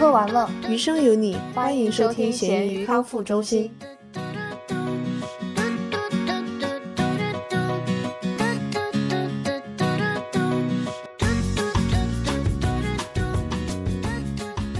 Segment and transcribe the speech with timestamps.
[0.00, 3.70] 喝完了，余生有你，欢迎收听咸鱼康复中心。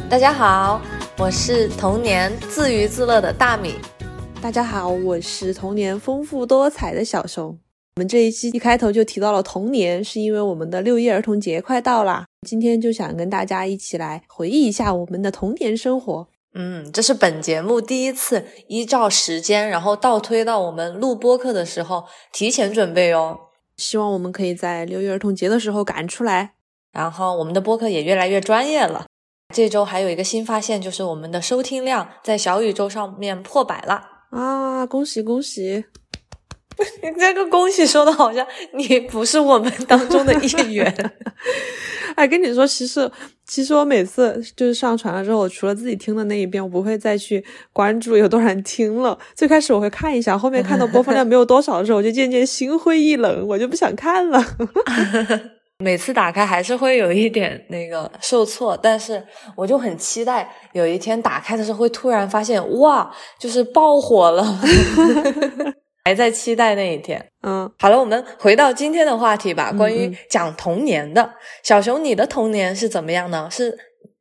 [0.09, 0.81] 大家好，
[1.19, 3.75] 我是童年自娱自乐的大米。
[4.41, 7.49] 大家好，我是童年丰富多彩的小熊。
[7.97, 12.25] 我们这一期一开头就提到了童年，是因为我们的六一儿童节快到啦。
[12.47, 16.27] 今天就想跟大家一起来回忆一下我们的童年生活。
[16.55, 23.39] 嗯，这是本节目第一次依照时间，然后倒推到我们录播课的时候提前准备哦。
[23.77, 26.55] 希望我们可以在六一儿童节的时候赶出来。
[26.93, 29.05] 然后我们的播客也越来越专业了。
[29.55, 34.87] 这周还有一个新发现，就是我们的收听量在小宇宙上面破百了啊！
[34.87, 35.85] 恭喜恭喜！
[37.03, 40.93] 你 这个恭喜说的好像你不是我们当中的一员。
[42.21, 43.11] 哎，跟你说，其实
[43.47, 49.19] 其实我每次就是上传了之后，我除了自己听的那一遍，我不会再去关注有多少人听了。
[49.35, 54.45] 最开始我会看一下，后面看到播放量没有多少的时候，我就渐渐心灰意冷，我就不想看了。
[55.83, 59.25] 每次打开还是会有一点那个受挫，但是
[59.57, 64.45] 我就很期待有一天打开的时候会突然发现哇，就是爆火了，
[66.05, 67.31] 还在期待那一天。
[67.43, 71.33] 嗯，好了，我们回到今天的话题吧，关于讲童年的。
[71.63, 73.49] 小熊，你的童年是怎么样呢？
[73.51, 73.77] 是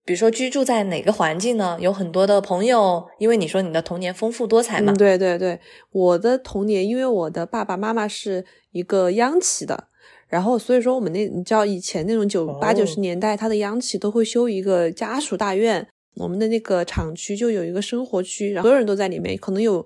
[0.06, 1.78] 比如说居住在哪个环境呢？
[1.80, 4.94] 有很多的朋友，因为你说你的童年丰富多彩嘛。
[4.94, 5.60] 对对对，
[5.92, 9.86] 我的童年，因为我的爸爸妈妈是一个央企的。
[10.28, 19.84] 然后，所以说我们那，你知道以前那种九八九十年代，他的央企都会修一个家属大院，我们的那个厂区就有一个生活区，然后所有人都在里面，可能有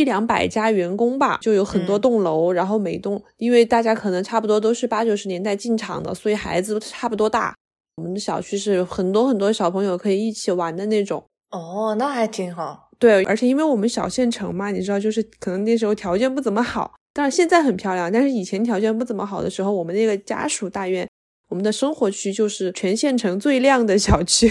[0.00, 7.54] 一两百家员工吧，就有很多栋楼，然后每栋，因为大家可能差不多都是八九十年代进厂的，所以孩子都差不多大。
[7.96, 11.22] 我们的小区是很多很多小朋友可以一起玩的那种。
[11.50, 12.88] 哦，那还挺好。
[12.98, 16.94] 对，而且因为我们小县城嘛，你知道，就是可能那时候条件不怎么好。
[17.12, 21.08] 但是现在很漂亮，但是以前条件不怎么好的时候，我们那个家属大院，
[21.48, 24.48] 我们的生活区就是全县城最亮的小区。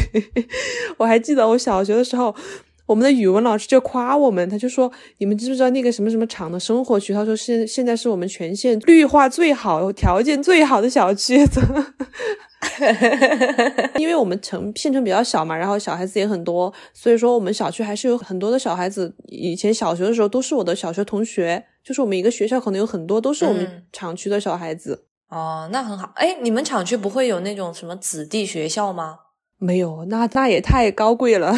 [0.97, 2.35] 我还记得我小学的时候，
[2.89, 11.37] 我们的语文老师就夸我们，他就说：“你们知不知道那个什么什么厂的生活区？”他说：“现现在是我们全县绿化最好、条件最好的小区。
[13.99, 19.13] ”因为我们城县城比较小嘛，然后小孩子也很多，所以说我们小区还是有很多的小孩子。
[19.27, 25.05] 以前小学的时候都是我的小学同学，就是我们一个学校可能有很多都是我们厂区的小孩子。
[25.29, 26.11] 哦，那很好。
[26.15, 29.19] 哎，你们厂区不会有那种什么子弟学校吗？
[29.59, 31.53] 没有，那那也太高贵了，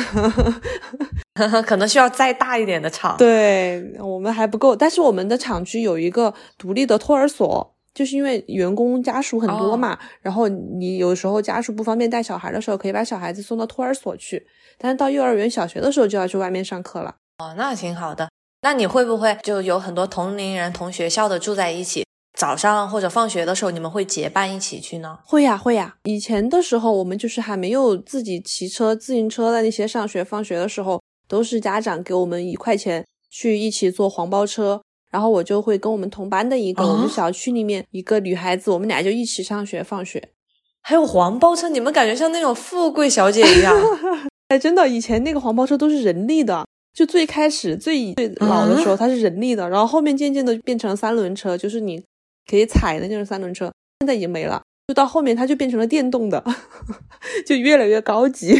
[1.65, 3.15] 可能需要再大一点的厂。
[3.17, 7.75] 对我们还不够，但是我们的厂区有一个独立的托儿所。
[7.93, 14.47] 就是因为员工家属很多嘛，然后你有时候家属不方便带小孩的时候，可以把小孩子送到托儿所去。
[14.77, 17.15] 但是到幼儿园、小学的时候就要去外面上课了。
[17.39, 18.29] 哦，那挺好的。
[18.61, 22.05] 那你会不会就有很多同龄人、同学校的住在一起？
[22.37, 25.19] 早上或者放学的时候，你们会结伴一起去呢？
[25.25, 25.95] 会呀，会呀。
[26.03, 34.81] 以前的时候，我们就是还没有自己骑车、自行车的那些上学、放学的时候，都是家长给我们一块钱去一起坐黄包车。
[35.11, 40.29] 然后我就会跟我们同班的一个我们小区里面一个女孩子，我们俩就一起上学放学。
[40.81, 43.75] 还有黄包车，你们感觉像那种富贵小姐一样？
[44.47, 52.01] 哎，真的，以前那个黄包车都是人力的，就最开始最最老的时候它是人力的，然后后面渐渐的变成了三轮车，就是你
[52.49, 54.61] 可以踩的那种三轮车，现在已经没了。
[54.87, 56.43] 就到后面它就变成了电动的，
[57.45, 58.59] 就越来越高级。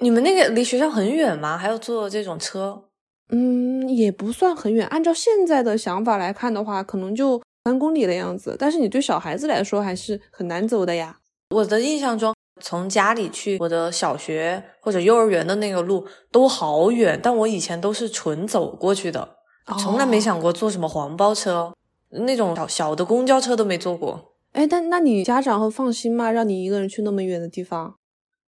[0.00, 1.56] 你们那个离学校很远吗？
[1.56, 2.84] 还要坐这种车？
[3.30, 4.86] 嗯，也不算很远。
[4.88, 8.56] 按照现在的想法来看的话，可能就三公里的样子。
[8.58, 11.18] 但是你对小孩子来说还是很难走的呀。
[11.50, 19.36] 我的印象中，从家里去我的小学或者幼儿园的那个路都好远，但我以前都是纯走过去的，
[19.78, 21.72] 从来没想过坐什么黄包车，
[22.12, 24.34] 那种小小的公交车都没坐过。
[24.52, 26.30] 哎，但那你家长会放心吗？
[26.30, 27.96] 让你一个人去那么远的地方？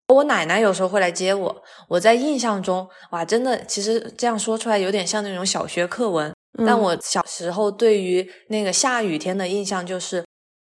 [0.08, 6.32] 我奶奶有时候会来接我，我在印象中，哇，真的，其实这样说出来有点像那种小学课文。
[6.66, 10.22] 但我小时候对于那个下雨天的印象就是，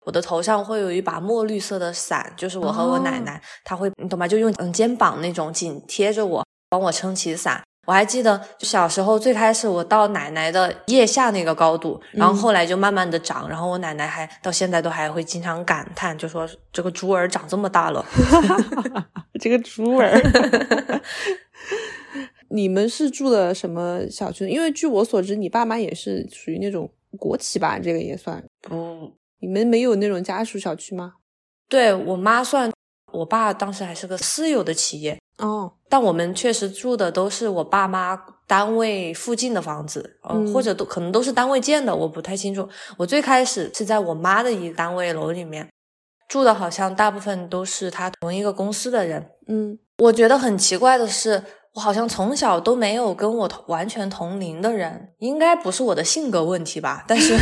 [0.06, 4.25] 我的头上会有一把墨绿色的伞，就是我和我奶奶，她会，你懂吗？
[4.27, 7.62] 就用嗯肩膀那种紧贴着我，帮我撑起伞。
[7.86, 18.04] 我还记得小时候最开始我到奶奶的腋下那个高度，然后后来就慢慢的长，然后我奶奶还到现在都还会经常感叹，就说这个猪儿长这么大了，
[19.40, 20.12] 这个猪儿。
[22.50, 24.48] 你们是住的什么小区？
[24.48, 27.78] 因为据我所知，你爸妈也是属于那种国企吧？
[27.80, 29.12] 这个也算不？
[29.40, 31.16] 你们没有那种家属小区吗？
[31.68, 32.72] 对我妈算，
[33.12, 35.20] 我爸当时还是个私有的企业。
[35.38, 38.16] 哦，但我们确实住的都是我爸妈
[38.48, 42.68] 单位附近的房子，嗯，或者都可能都是单位建的，我不太清楚。
[42.98, 45.70] 我最开始是在我妈的一个单位楼里面
[46.30, 49.32] 住的，好像大部分都是她同一个公司的人。
[49.48, 51.44] 嗯，我觉得很奇怪的是。
[51.75, 57.04] 我好像从小都没有跟我同完全同龄的人，应该不是我的性格问题吧？
[57.06, 57.38] 但是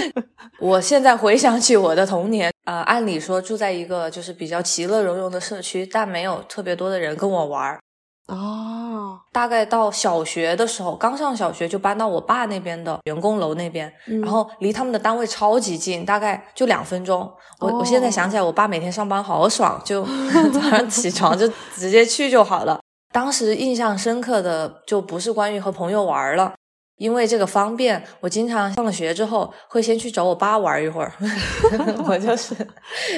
[0.60, 7.80] 我现在回想起我的童年，呃，按理说住在一个就是比较其乐融融的社区，但没有特别多的人跟我玩儿。
[8.28, 13.90] 哦，大概到小学的时候，刚上小学就搬到我爸那边的员工楼那边，
[14.22, 17.28] 然后离他们的单位超级近，大概就两分钟。
[17.58, 20.04] 我我现在想起来，我爸每天上班好爽，就
[20.52, 22.78] 早上起床就直接去就好了。
[23.12, 26.54] 当时印象深刻的就不是关于和朋友玩了，
[26.96, 31.12] 因为这个方便，我经常上了学之后会先去找我爸玩一会儿。
[32.06, 32.54] 我就是，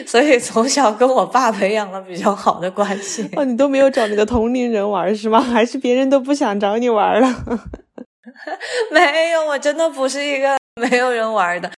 [0.06, 3.28] 所以从小跟我爸培养了比较好的关系。
[3.36, 5.40] 哦，你都没有找你的同龄人玩是吗？
[5.42, 7.28] 还是别人都不想找你玩了？
[8.92, 11.70] 没有，我真的不是一个没有人玩的。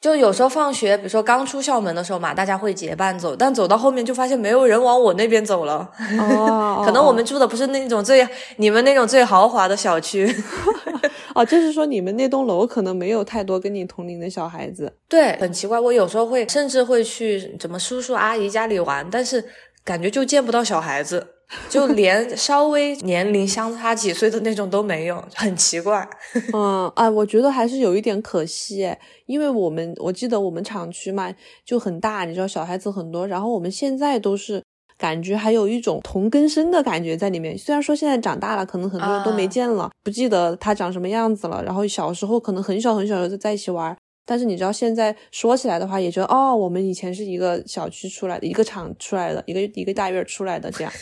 [0.00, 5.90] 就有时候放学，比如说刚出校门的时候嘛，大家会结伴走，但走到后面就发现没有人往我那边走了。
[6.20, 8.26] 哦， 可能我们住的不是那种最
[8.58, 10.32] 你们那种最豪华的小区。
[11.34, 14.92] 哦，就是说你们那栋楼可能没有太多跟你同龄的小孩子。
[15.08, 19.44] 对，很奇怪，我有时候会甚至会去什么叔叔阿姨家里玩，但是
[19.84, 21.26] 感觉就见不到小孩子。
[21.68, 26.08] 就连稍微年龄相差几岁的那种都没有，很奇怪。
[26.52, 28.94] 嗯，哎，我觉得还是有一点可惜，
[29.26, 31.32] 因为我们我记得我们厂区嘛
[31.64, 34.62] 就很大，你知道小孩子很多，然后我们现在都是
[34.98, 37.56] 感觉还有一种同根生的感觉在里面。
[37.56, 43.96] 虽然说现在长大了，可能很多人都没见了，不记得他长什么样子了，然后小时候可能很小很小的在一起玩。
[44.28, 50.92] 但是你知道，现在说起来的话，也觉得哦，我们以前是一个小区出来的，一个厂出来的，一个一个大院出来的，这样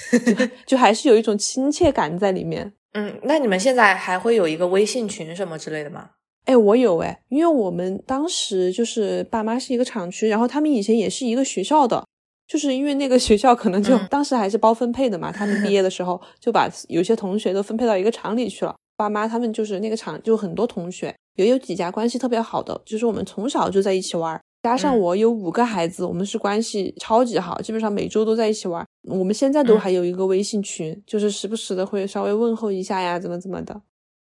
[0.65, 2.73] 就还是有一种亲切感在里面。
[2.93, 6.11] 嗯，那你们现在还会有一个微信群什么之类的吗？
[6.45, 12.07] 哎，我有哎，因为我们当时就是爸妈是一个厂区，然后他们以前也是一个学校的，
[12.47, 21.13] 就是因为那个学校可能就 当时还是包分配的嘛，他们毕业的时候 就把有些同学都分配到一个厂里去了，爸妈他们就是那个厂就很多同学。
[21.37, 28.85] 也有几家关系特别好的，就是我们从小就在一起玩，加上我有五个孩子，我们是关系超级好，基本上每周都在一起玩。
[29.03, 33.81] 我们现在都还有一个微信群，就是时不时的会稍微问候一下呀，怎么怎么的。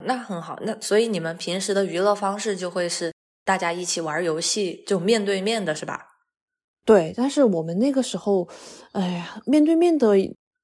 [0.06, 3.14] 那很好，那所以你们平时的娱乐方式就会是
[3.46, 6.08] 大家一起玩游戏，就面对面的是吧？
[6.86, 8.50] 对，但是我们那个时候，
[8.94, 10.16] 哎呀，面对面的。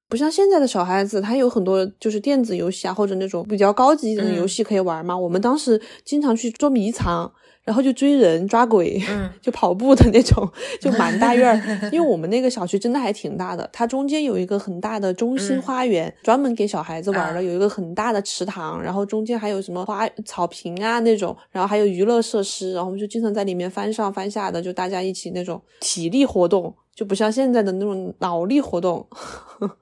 [0.08, 5.16] 不像现在的小孩子，他有很多就是电子游戏啊，或者那种比较高级一点的游戏可以玩嘛。
[5.16, 7.30] 我们当时经常去捉迷藏，
[7.68, 8.98] 然后就追人、抓鬼，
[9.42, 10.50] 就跑步的那种，
[10.80, 11.60] 就满大院儿。
[11.92, 26.74] 因为我们那个小区真的还挺大的，它中间有一个很大的中心花园，专门给小孩子玩的，有一个很大的池塘，然后中间还有什么花草坪啊那种，然后还有娱乐设施，然后我们就经常在里面翻上翻下的，就大家一起那种体力活动。
[26.98, 29.06] 就不像现在的那种脑力活动，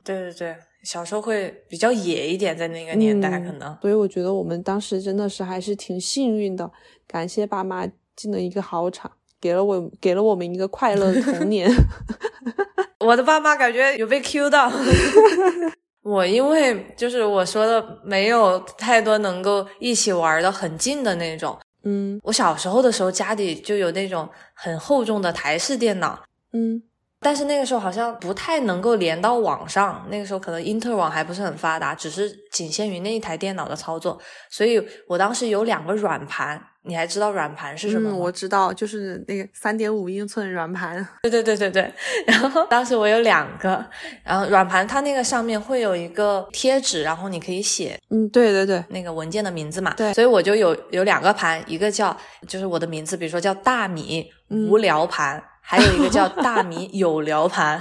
[0.05, 0.57] 对 对对，
[0.87, 3.77] 小时候会比较野一点，在那个年代可能。
[3.83, 6.71] 所以我觉得我们当时真的是还是挺幸运的，
[7.09, 7.85] 感谢爸妈
[8.15, 9.11] 进了一个好厂，
[9.41, 11.69] 给了我给了我们一个快乐的童年。
[13.01, 14.71] 我的爸妈感觉有被 Q 到，
[16.03, 21.59] 我因为就是我说的没有太多能够一起玩的很近的那种。
[21.83, 26.23] 嗯，我小时候的时候家里就有那种很厚重的台式电脑。
[26.53, 26.83] 嗯。
[27.21, 34.21] 但是那个时候好像不太能够连到网上，那个时候可能因特网还不是很发达，只是仅限于那一台电脑的操作。
[34.51, 38.17] 所以我当时有两个软盘，你还知道软盘是什么吗？
[38.17, 41.05] 我知道，就是那个三点五英寸软盘。
[41.23, 41.91] 对对对对对。
[42.27, 43.85] 然后当时我有两个，
[44.23, 49.95] 然后软盘它那个上面会有一个贴纸，然后你可以写，嗯，对对对，那个文件的名字嘛。
[49.97, 50.13] 对。
[50.13, 52.15] 所以我就有有两个盘，一个叫
[52.47, 55.43] 就是我的名字，比如说叫大米无聊盘。
[55.69, 57.81] 还有一个叫大米 有聊盘，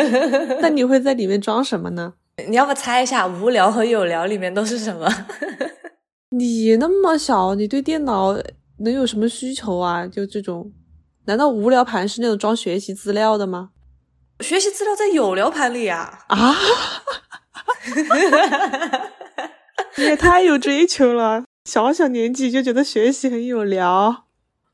[0.60, 2.12] 那你会在里面装什么呢？
[2.48, 5.08] 你要不猜一下，无聊和有聊里面都是什么？
[6.30, 8.36] 你那么小，你对电脑
[8.80, 10.06] 能有什么需求啊？
[10.06, 10.70] 就这种，
[11.24, 13.70] 难道无聊盘是那种装学习资料的吗？
[14.40, 16.24] 学习资料在有聊盘里啊！
[16.28, 16.54] 啊，
[19.96, 24.24] 你也太有追求了，小小年纪就觉得学习很有聊。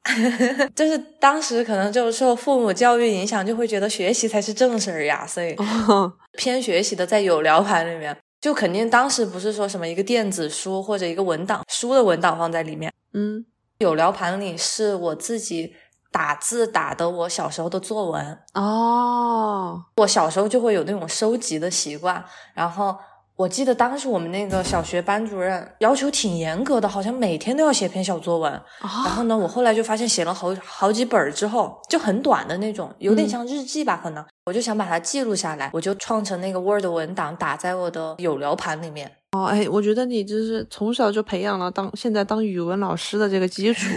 [0.74, 5.54] 就是当时可能就受父母教育影响，就会觉得学习才是正事儿呀，所以
[6.38, 13.44] 偏学习的在有聊盘里面，就肯定当时不是说什么一个电子书或者一个文档书的文档放在里面，嗯，
[13.78, 15.74] 有聊盘里是我自己
[16.10, 19.84] 打字打的我小时候的作文哦。
[19.96, 22.24] 我小时候就会有那种收集的习惯，
[22.54, 22.96] 然后。
[23.38, 28.52] 我记得当时我们那个小学班主任要求挺严格的，好像每天都要写篇小作文。
[28.80, 34.24] 然后呢，我后来就发现写了好好几本之后，就很短的那种，有点像日记吧，可能。
[34.46, 39.08] 我就想把它记录下来，我就创成那个 Word 文档，打在我的有聊盘里面。
[39.30, 43.88] 哦，哎，我觉得你就是从小就培养了当现在当语文老师的这个基础。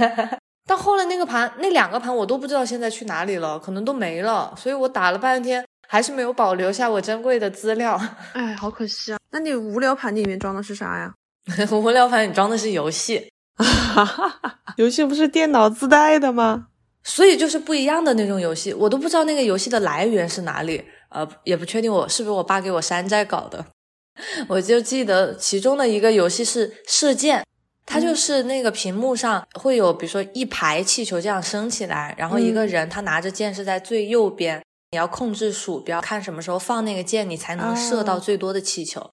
[0.68, 4.52] 但后来那个盘，那两个盘我都不知道现在去哪里了，可能都没了。
[4.54, 5.64] 所以我打了半天。
[5.88, 8.00] 还是没有保留下我珍贵的资料，
[8.32, 9.18] 哎，好可惜啊！
[9.32, 11.12] 那你无聊盘里面装的是啥呀？
[11.70, 13.30] 无聊盘里装的是游戏，
[14.76, 16.68] 游戏不是电脑自带的吗？
[17.04, 23.64] 所以就是不一样的那种游戏，我都不知道那个游戏的来源是哪里，呃，也不确定我是不是我爸给我山寨搞的。
[24.48, 27.44] 我就记得其中的一个游戏是射箭，
[27.84, 34.60] 它就是那个屏幕上会有，比如说一排气球这样升起来，然后一个人他拿着箭是在最右边。
[34.90, 39.10] 你要控制鼠标，看什么时候放那个箭，你才能射到最多的气球。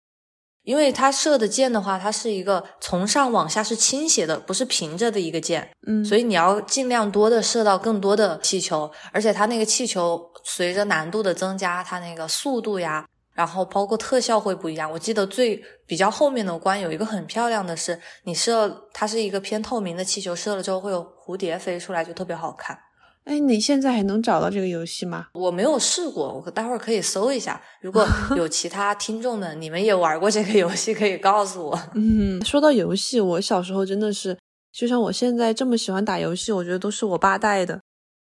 [0.64, 5.70] 因为它射的箭的话，它是一个从上往下是倾斜的，不是平着的一个箭。
[5.86, 14.90] 嗯，所以你要尽量多的射到更多的气球，而且它那个气球随着难度的增加，它那个速度呀，然后包括特效会不一样。
[14.90, 22.80] 我记得最比较后面的关有一个很漂亮的是，你射它是一个偏透明的气球，射了之后会有蝴蝶飞出来，就特别好看。
[23.26, 25.28] 哎，你现在还能找到这个游戏吗？
[25.34, 27.62] 我没有试过，我待会儿可以搜一下。
[27.82, 31.80] 如果 有其他听众们，你们也玩过这个游戏，可以告诉我。
[31.94, 34.38] 嗯，说到游戏，我小时候真的是，
[34.74, 37.80] 就像我现在这么喜欢打游戏，我觉得都是我爸带的。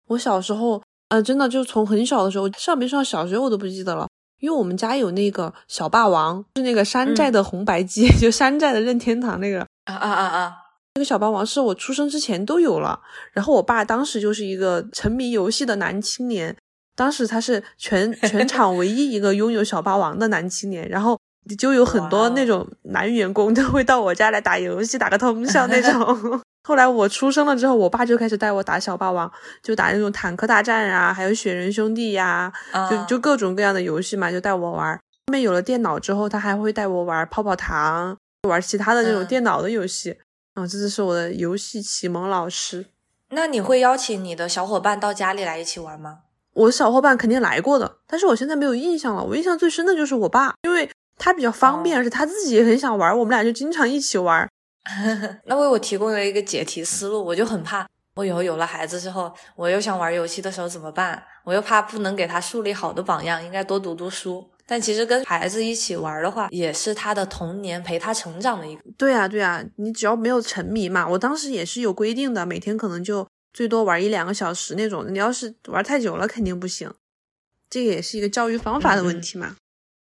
[0.07, 4.07] 我小时候，呃，真的就从很小的时候，上没上小学我都不记得了，
[4.39, 9.61] 因为我们家有那个小霸王，是那个山寨的红白机， 就山寨的任天堂那个。
[9.85, 10.53] 啊啊啊啊！
[10.95, 12.99] 这个小霸王是我出生之前都有了，
[13.31, 16.55] 然后我爸当时就是一个沉迷游戏的男青年，
[16.95, 21.17] 当时他是全全场唯一一个拥有小霸王的男青年，然后
[21.57, 26.41] 就有很多那种男员工都会到我家来打游戏，打个通宵那种。
[26.67, 29.31] 后来我出生了之后，我爸就开始带我打小霸王，
[29.63, 32.51] 就打那种坦克大战啊，还有雪人兄弟呀，
[32.91, 34.93] 就就各种各样的游戏嘛，就带我玩。
[34.95, 38.15] 后面有了电脑之后，他还会带我玩泡泡糖，
[38.47, 40.17] 玩其他的那种电脑的游戏。
[40.59, 42.87] 啊，这就是我的游戏启蒙老师。
[43.29, 46.19] 那你会邀请你的小伙伴到家里来一起玩吗？
[46.53, 49.23] 我的小伙伴肯定来过的，但是我现在没有印象了。
[49.23, 54.49] 我印象最深的就是我爸，因为他比较方便，而且他自己也很想玩，我们俩就经常一起玩。
[55.45, 61.23] 那为我提供了一个解题思路，我就很怕我以后有了孩子之后，我又想玩游戏的时候怎么办？
[61.45, 64.49] 我又怕不能给他树立好的榜样，应该多读读书。
[64.69, 68.81] 但其实跟孩子一起玩的话，也是他的童年陪他成长的一个。
[68.95, 71.07] 对啊，对啊，你只要没有沉迷嘛。
[71.07, 75.11] 我当时也是有规定的，每天可能就最多玩一两个小时那种。
[75.11, 76.93] 你要是玩太久了，肯定不行。
[77.67, 79.55] 这个也是一个教育方法的问题嘛。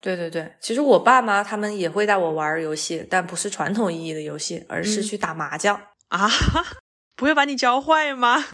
[0.00, 5.78] 对对对，其实我爸妈他们也会带我玩游戏，但不是传统意义的游戏，而是去打麻将
[6.08, 6.26] 啊。
[7.16, 8.44] 不会把你教坏吗？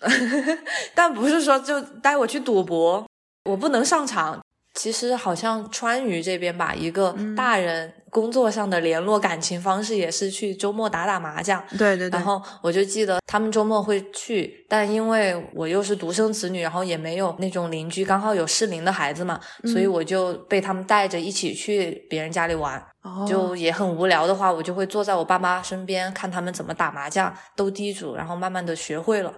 [0.94, 3.06] 但不是说就带我去赌博，
[3.44, 4.40] 我不能上场。
[4.76, 11.60] 其实好像川渝这边吧，一个大人工作上的联络感情方式也是去周末打打麻将。
[11.78, 12.10] 对对对。
[12.10, 22.86] 然后我就记得他们周末会去，但因为我又是独生子女，然后也没有那种邻居刚好有适龄的孩子嘛，所以我就被他们带着一起去别人家里玩。
[23.26, 29.32] 就也很无聊的话，我就会坐在我爸妈身边看他们怎么打麻将、斗地主，然后慢慢的学会了。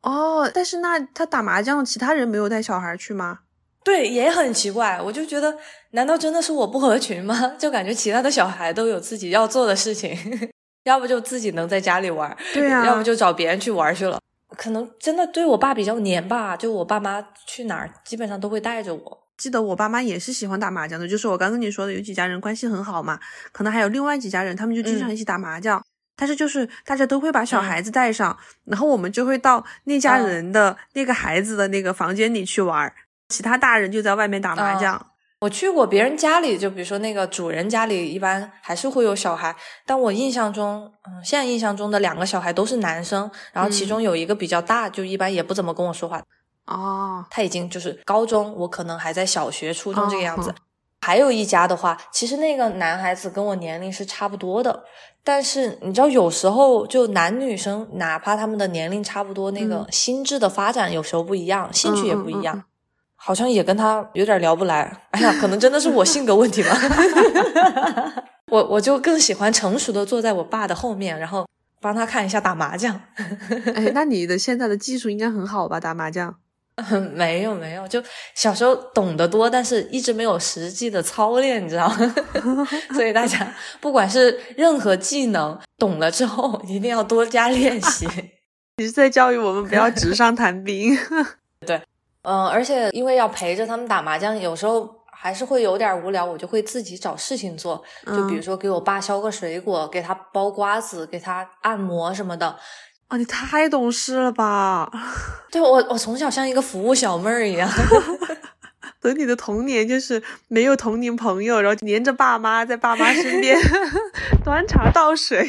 [0.00, 3.40] 哦，但是那他打麻将，其他人没有带小孩去吗？
[3.84, 5.56] 对，也很奇怪，我就觉得，
[5.92, 7.54] 难道真的是我不合群吗？
[7.58, 10.16] 就感觉其他的小孩都有自己要做的事情，
[10.84, 14.18] 要不就自己能在家里玩，对呀，要不就找别人去玩去了。
[14.56, 19.18] 可能真的对我爸比较黏吧，就我爸妈去哪儿，基本上都会带着我。
[19.36, 23.20] 记得我爸妈也是喜欢打麻将的，就是我刚跟你说的，有几家人关系很好嘛，
[23.52, 25.82] 可能还有另外几家人，他们就经常一起打麻将。
[26.16, 32.92] 但是就是大家都会把小孩子带上，然后我们就会到那家人的那个孩子的那个房间里去玩。
[33.28, 35.06] 其他大人就在外面打麻将。
[35.40, 39.54] 我去过别人家里，就比如说那个主人家里，一般还是会有小孩。
[39.86, 46.20] 但我印象中，嗯，现在印象中的两个小孩都是男生，然后其中有一个比较大，就一般也不怎么跟我说话。
[46.66, 50.52] 哦，他已经就是高中，我可能还在小学、初中这个样子。
[51.00, 54.82] 还有一家的话，其实那个男孩子跟我年龄是差不多的，
[55.22, 62.64] 但是你知道，有时候就男女生，哪怕他们的年龄差不多，那个心智的发展有时候不一样，兴趣也不一样。
[63.20, 66.70] 好像也跟他有点聊不来，哎呀，可能真的是我性格问题吧。
[68.50, 71.46] 我我就更喜欢成熟的坐在我爸的后面，然后
[71.82, 72.98] 帮他看一下打麻将。
[73.74, 75.78] 哎，那你的现在的技术应该很好吧？
[75.78, 76.34] 打麻将？
[77.12, 78.00] 没有没有，就
[78.36, 82.66] 小时候懂得多，但是一直没有实际的操练，你知道吗？
[82.94, 88.08] 所以大家不管是任何技能，懂了之后一定要多加练习。
[88.76, 90.96] 你是在教育我们不要纸上谈兵？
[92.28, 102.56] 对，嗯，而且因为要陪着他们打麻将，有时候还是会有点无聊，我就会自己找事情做，就比如说给我爸削个水果，给他剥瓜子，给他按摩什么的。
[103.08, 104.90] 啊，你太懂事了吧？
[105.50, 107.68] 对我，我从小像一个服务小妹儿一样。
[109.00, 113.56] 等你的童年就是没有童年朋友，然后黏着爸妈，在爸妈身边
[114.44, 115.48] 端茶倒水。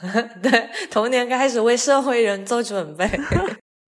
[0.42, 3.08] 对，童年开始为社会人做准备，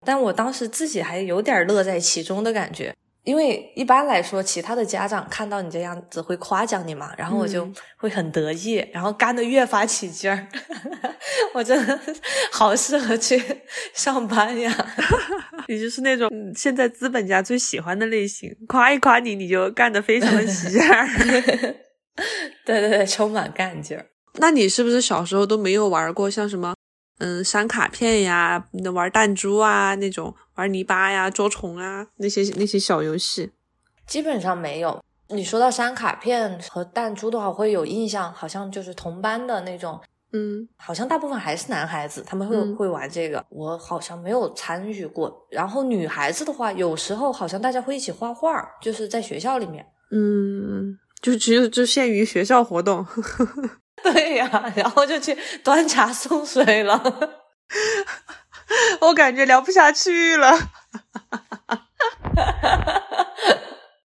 [0.08, 2.94] 但我当时自己还有点乐在其中的感觉。
[3.24, 10.48] 因为一般来说，其他的家长看到你这样子会夸奖你嘛，然后我就会很得意，然后干的越发起劲儿。
[11.52, 12.00] 我真的
[12.50, 13.38] 好适合去
[13.92, 14.74] 上班呀！
[15.68, 21.06] 你就是那种现在资本家最喜欢的类型，夸一夸你，你就干的非常的起劲儿。
[22.64, 24.06] 对对对，充满干劲儿。
[24.40, 26.74] 那你是不是小时候都没有玩过像什么？
[27.18, 33.50] 嗯，删卡片呀，玩弹珠啊，那种玩泥巴呀、捉虫啊，那些那些小游戏，
[34.06, 35.02] 基本上没有。
[35.30, 40.00] 你说到删卡片和弹珠的话，会有印象，好像就是同班的那种，
[40.32, 45.46] 嗯，好像大部分还是男孩子，他们会会玩这个，我好像没有参与过。
[45.50, 53.04] 然后女孩子的话，有时候好像大家会一起画画，就是在学校里面，嗯，就只有就限于学校活动。
[54.12, 57.02] 对呀，然后就去端茶送水了。
[59.00, 60.56] 我感觉聊不下去了。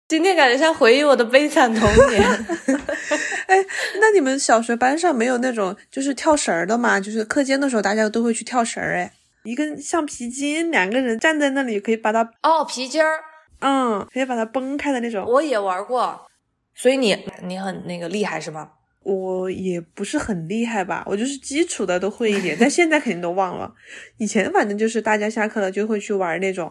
[0.09, 2.23] 今天感觉像回忆我的悲惨童年。
[3.47, 3.65] 哎，
[4.01, 6.99] 那你们小学班上没有那种就是跳绳儿的吗？
[7.01, 8.97] 就是课间的时候大家都会去跳绳儿。
[8.97, 9.13] 哎，
[9.45, 13.21] 一根橡皮筋，两个人站在那里可以把它哦皮筋儿，
[13.61, 15.25] 嗯，可以把它崩开的那种。
[15.25, 16.27] 我也玩过，
[16.75, 18.69] 所以你你很那个厉害是吗？
[19.03, 23.73] 我也不是很厉害吧，我就是基础的都会一点，但现在肯定都忘了。
[24.19, 26.71] 以前反正就是大家下课了就会去玩那种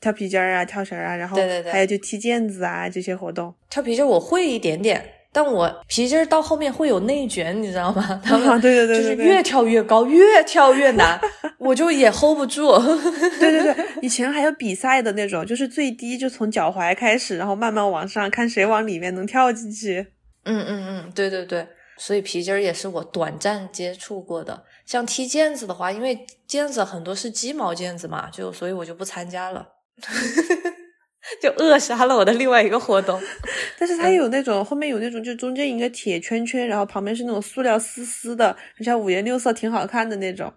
[0.00, 1.38] 跳皮筋儿啊、跳绳啊，然后
[1.70, 3.54] 还有就踢毽子啊这些活动。
[3.70, 8.20] 跳皮筋我会一点点，但我皮筋到后面会有内卷，你知道吗？
[8.22, 11.18] 他们对对对，就是越跳越高，越跳越难，
[11.56, 12.72] 我就也 hold 不住。
[13.40, 20.08] 对对对，以前还有比赛的那种，就是最低就从脚踝开始，然后慢慢往上，看谁往里面能跳进去。
[20.44, 21.66] 嗯嗯嗯，对对对，
[21.98, 24.64] 所以皮筋儿也是我短暂接触过的。
[24.86, 29.68] 像踢毽子的话，因为毽子很多是鸡毛毽子嘛，就所以我就不参加了，
[31.40, 33.20] 就扼杀了我的另外一个活动。
[33.78, 40.52] 但是它有那种后面有那种，就中间一个铁圈圈，然后旁边是那种塑料丝丝的，而且五颜六色，挺好看的那种。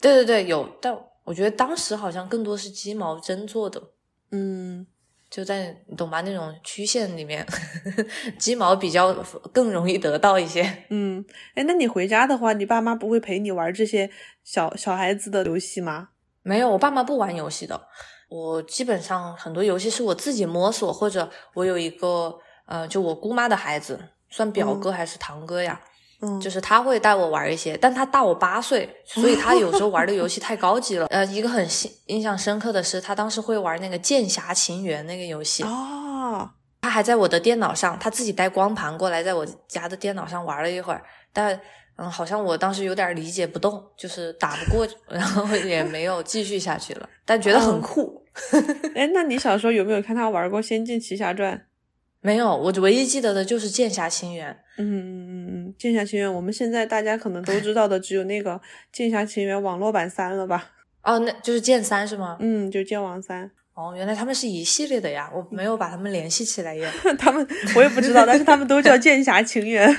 [0.00, 3.82] 对对对，有，但我觉得当时好像更多是鸡毛针做的。
[4.30, 4.86] 嗯。
[5.34, 6.20] 就在你懂吧？
[6.20, 7.44] 那种曲线里面，
[8.38, 9.12] 鸡毛比较
[9.52, 10.62] 更容易得到一些。
[10.90, 11.24] 嗯，
[11.56, 14.08] 哎，那你回家的话，你爸妈不会陪你玩这些
[14.44, 16.10] 小小孩子的游戏吗？
[16.42, 17.88] 没有，我爸妈不玩游戏的。
[18.28, 23.98] 我基本上很多游戏是我自己摸索，或者我有一个呃，就我姑妈的孩子，
[24.30, 25.80] 算表哥还是堂哥呀？
[26.40, 31.06] 就是他会带我玩一些，但他大我八岁，所以他有时候玩的游戏太高级了。
[31.12, 36.50] 呃，一个很印印象深刻的是，他当时会玩那个《剑侠情缘》那个游戏哦。
[36.82, 41.02] 他还在我的电脑上，他自己带光盘过来，在我家的电脑上玩了一会儿。
[41.32, 41.58] 但
[41.96, 47.08] 嗯，好像我当时有点理解不动，就是打不过， 然后也没有继续下去了。
[47.24, 48.22] 但觉得很酷。
[48.96, 51.56] 哎，那你小时候有没有看他玩过《仙剑奇侠传》？
[52.24, 54.50] 没有，我唯一记得的就是《剑侠情缘》。
[54.78, 58.52] 嗯嗯嗯嗯，《剑侠情缘》，我们现在大家可能都知道的只有那个
[58.90, 60.70] 《剑侠情缘》网络版三了吧？
[61.02, 62.38] 哦，那就是剑三是吗？
[62.40, 63.50] 嗯，就是剑王三。
[63.74, 66.90] 哦，原来他们是一系列的呀，我没有把他们联系起来耶。
[67.18, 69.90] 他们我也不知道，但是他们都叫《剑侠情缘》。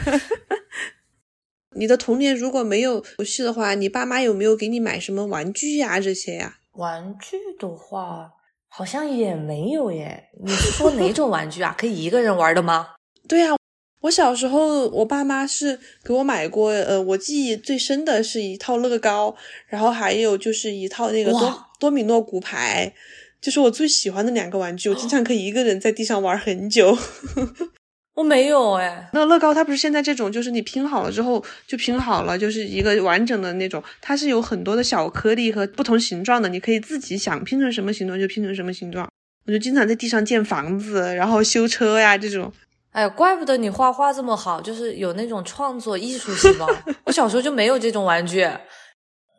[1.78, 6.00] 你的童年如果没有游戏的话，你爸妈有没有给你买什么玩具呀？
[6.02, 6.56] 这些呀？
[6.72, 8.32] 玩具的话。
[8.78, 11.74] 好像也没有耶，你是说哪种玩具啊？
[11.80, 12.90] 可以一个人玩的吗？
[13.26, 13.56] 对呀，
[14.02, 19.34] 我小时候我爸妈是给我买过，呃，我记忆最深的是一套乐高，
[19.68, 22.94] 然后还有就是一套那个多多米诺骨牌，
[23.40, 26.98] 就是我最喜欢的两个玩具，我经常可以一个人在地上玩很久。
[28.16, 33.84] 我没有哎，那乐高它不是现在这种，就是你拼好了之后就拼好了，就是一个完整的那种。
[34.02, 39.08] 它是有很多的小颗粒和不同形状的，你可以自己想拼成什么形状就拼成什么形状。
[39.46, 42.52] 我就经常在地上建房子，然后修车呀这种。
[42.92, 46.66] 哎呀，怪不得你画画这么好，就是有那种创作艺术细胞。
[47.04, 48.48] 我小时候就没有这种玩具，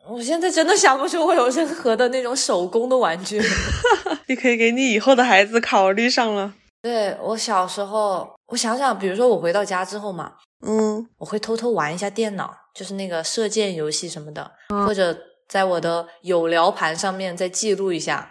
[0.07, 3.41] 我现在真的想不出我有任何的那种手工的玩具。
[4.29, 6.53] 你可以给你以后的孩子考虑上了。
[6.81, 10.33] 对我小时候，我想想，比如说我回到家之后嘛，
[10.65, 14.49] 嗯，我会偷偷玩一下电脑，就是那个射箭游戏什么的，
[14.85, 15.17] 或者
[15.49, 18.29] 在我的有聊盘上面再记录一下。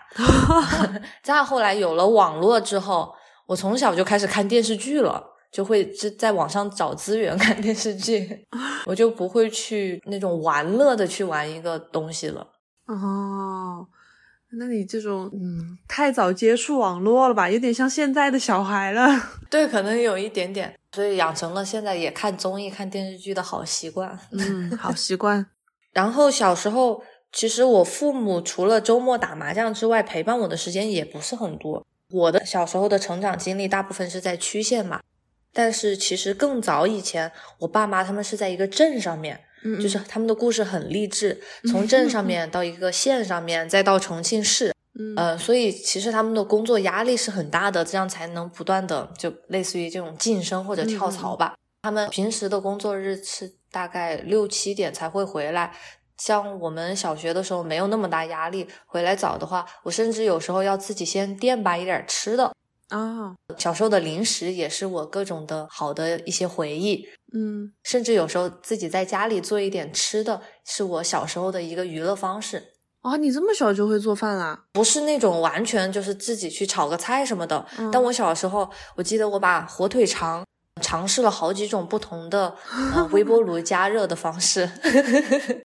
[1.22, 3.14] 再后来有了网络之后，
[3.46, 5.32] 我从小就开始看电视剧了。
[5.52, 8.46] 就会就在网上找资源看电视剧，
[8.84, 12.46] 我就不会去那种玩乐的去玩一个东西了。
[12.86, 13.86] 哦，
[14.58, 17.48] 那你这种嗯，太早接触网络了吧？
[17.48, 19.08] 有点像现在的小孩了。
[19.50, 24.18] 对，可能有一点点，所以养成了现在也看综艺、看电视剧的好习惯。
[24.32, 25.46] 嗯，好习惯。
[25.92, 31.86] 然后小时候，其实我父母除了周末打麻将之外，陪伴我的时间也不是很多。
[32.10, 35.00] 我的小时候的成长经历大部分是在区县嘛。
[35.52, 39.40] 但是其实更早以前，我爸妈他们是在一个镇上面，
[39.80, 44.72] 就是他们的故事很励志，从镇上面到一个县上面，再到重庆市，
[45.16, 51.54] 嗯，所以其实他们的工作压力是很大的，这样才能不断的就类似于这种晋升或者跳槽吧。
[51.82, 55.72] 他们平时的工作日是大概六七点才会回来，
[56.18, 62.52] 像我们小学的时候没有那么大压力，回来早的话，我甚至有时候要自己先垫吧一点吃的。
[62.88, 72.74] 啊，小时候的零食也是我各种的好的一些回忆，嗯，甚至有时候自己在家里做一点吃的，是我小时候的一个娱乐方式。
[73.02, 74.64] 啊，你这么小就会做饭啦？
[74.72, 77.66] 不是那种完全就是自己去炒个菜什么的。
[77.92, 80.44] 但我小时候，我记得我把火腿肠
[80.80, 82.56] 尝试了好几种不同的
[83.10, 84.70] 微波炉加热的方式。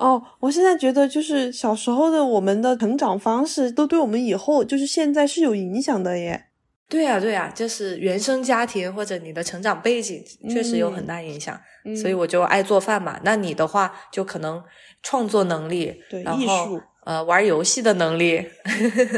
[0.00, 6.46] 哦，我现在觉得就是小时候的我们的成长方式，都对我们以后就是现在是有影响的耶。
[6.88, 11.60] 对呀，对呀，就是原生家庭或者你的成长背景确实有很大影响，
[12.00, 13.20] 所以我就爱做饭嘛。
[13.22, 14.60] 那你的话就可能
[15.02, 18.44] 创作能力，对，艺术，呃，玩游戏的能力。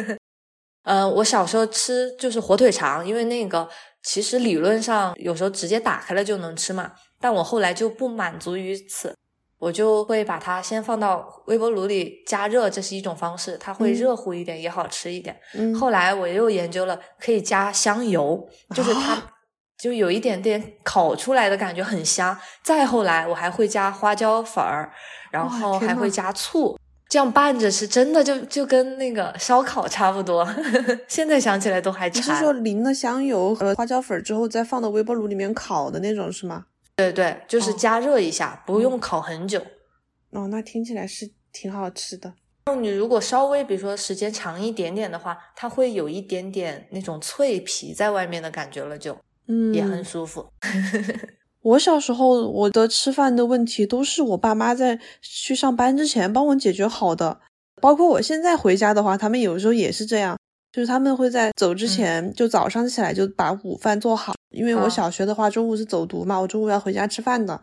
[0.85, 3.69] 呃，我小时候吃就是火腿肠，因为那个
[4.03, 9.15] 其实理论上有时候直接打开了就能吃嘛，但我后来就不满足于此。
[9.63, 15.37] 我就会把它先放到微波炉里加热，这是一种方式，它会热乎一点，也好吃一点。
[15.79, 18.45] 后来我又研究了，可以加香油，
[18.75, 19.23] 就是它
[19.79, 22.37] 就有一点点烤出来的感觉，很香。
[22.65, 24.91] 再后来我还会加花椒粉儿，
[25.31, 26.77] 然后还会加醋，
[27.09, 30.45] 这样拌着吃，真的就就跟那个烧烤差不多。
[31.07, 32.21] 现在想起来都还馋。
[32.21, 36.65] 你是说淋了香油和花椒粉之后再放到微波炉里面烤的那种是吗？
[37.11, 39.61] 对对，就是加热一下，不用烤很久。
[40.31, 42.35] 哦，那听起来是挺好吃的。
[42.81, 49.17] 你如果稍微比如说时间长一点点的话，它会有一点点那种脆皮在外面的感觉了，就
[49.49, 50.47] 嗯也很舒服。
[51.63, 57.41] 我小时候我的吃饭的问题都是我爸妈在去上班之前帮我解决好的，
[57.81, 60.37] 包括我现在回家的话，他们有时候也是这样。
[60.73, 64.33] 就是他们会在走之前，就早上起来就把午饭做好。
[64.53, 67.61] 因为我小学的话，中午是走读嘛，我中午要回家吃饭的，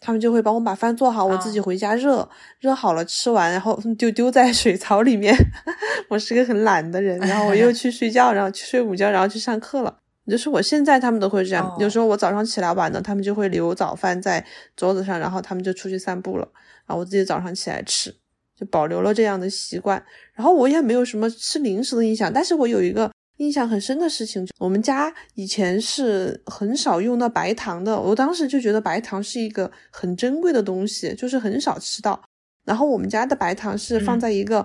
[0.00, 2.28] 他们就会帮我把饭做好，我自己回家热，
[2.60, 5.34] 热好了吃完，然后就丢在 水槽里面。
[6.10, 9.96] 我是个很懒的人，然后我又 去睡觉，然后去睡午觉，然后去上课了。
[10.26, 14.44] 就是我现在他们都会这样，有时候我早上起来晚了，他们就会留早饭在
[14.76, 16.48] 桌子上，然后他们就出去散步了，
[16.86, 18.14] 然后我自己早上起来吃。
[18.54, 20.00] 就保留了这样的习惯，
[20.34, 23.10] 然后我也没有什么吃零食的印象，但是我有一个
[23.42, 32.22] 印象很深的事情，我们家以前是很少用到白糖的，我当时就觉得白糖是一个很珍贵的东西，就是很少吃到。
[32.64, 34.64] 然后我们家的白糖是放在一个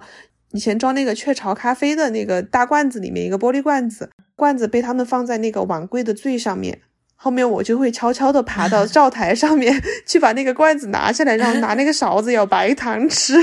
[0.52, 6.82] 以前装那个雀巢咖啡的那个大罐子里面，一个玻璃罐子，罐子被他们放在那个碗柜的最上面。
[7.16, 9.74] 后面我就会悄悄地爬到 灶台上面
[10.06, 13.34] 去把那个罐子拿下来，然后拿那个勺子舀白糖吃。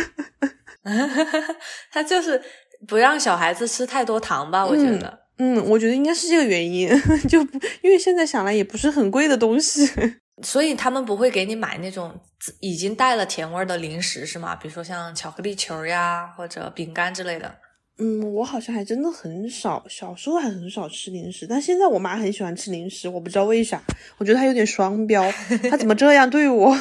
[1.90, 2.40] 他就是
[2.86, 4.64] 不让小孩子吃太多糖吧？
[4.64, 5.18] 我觉得，嗯，
[5.68, 6.88] 我觉得应该是这个原因，
[7.28, 9.88] 就不因为现在想来也不是很贵的东西，
[10.42, 12.12] 所以他们不会给你买那种
[12.60, 14.54] 已经带了甜味的零食，是吗？
[14.56, 17.54] 比如说像巧克力球呀，或者饼干之类的。
[17.96, 23.80] 嗯，我好像还真的很少，小时候还很少吃零食，但现在我妈很喜欢吃零食，我不知道为啥，
[24.18, 25.30] 我觉得她有点双标，
[25.70, 26.76] 她怎么这样对我？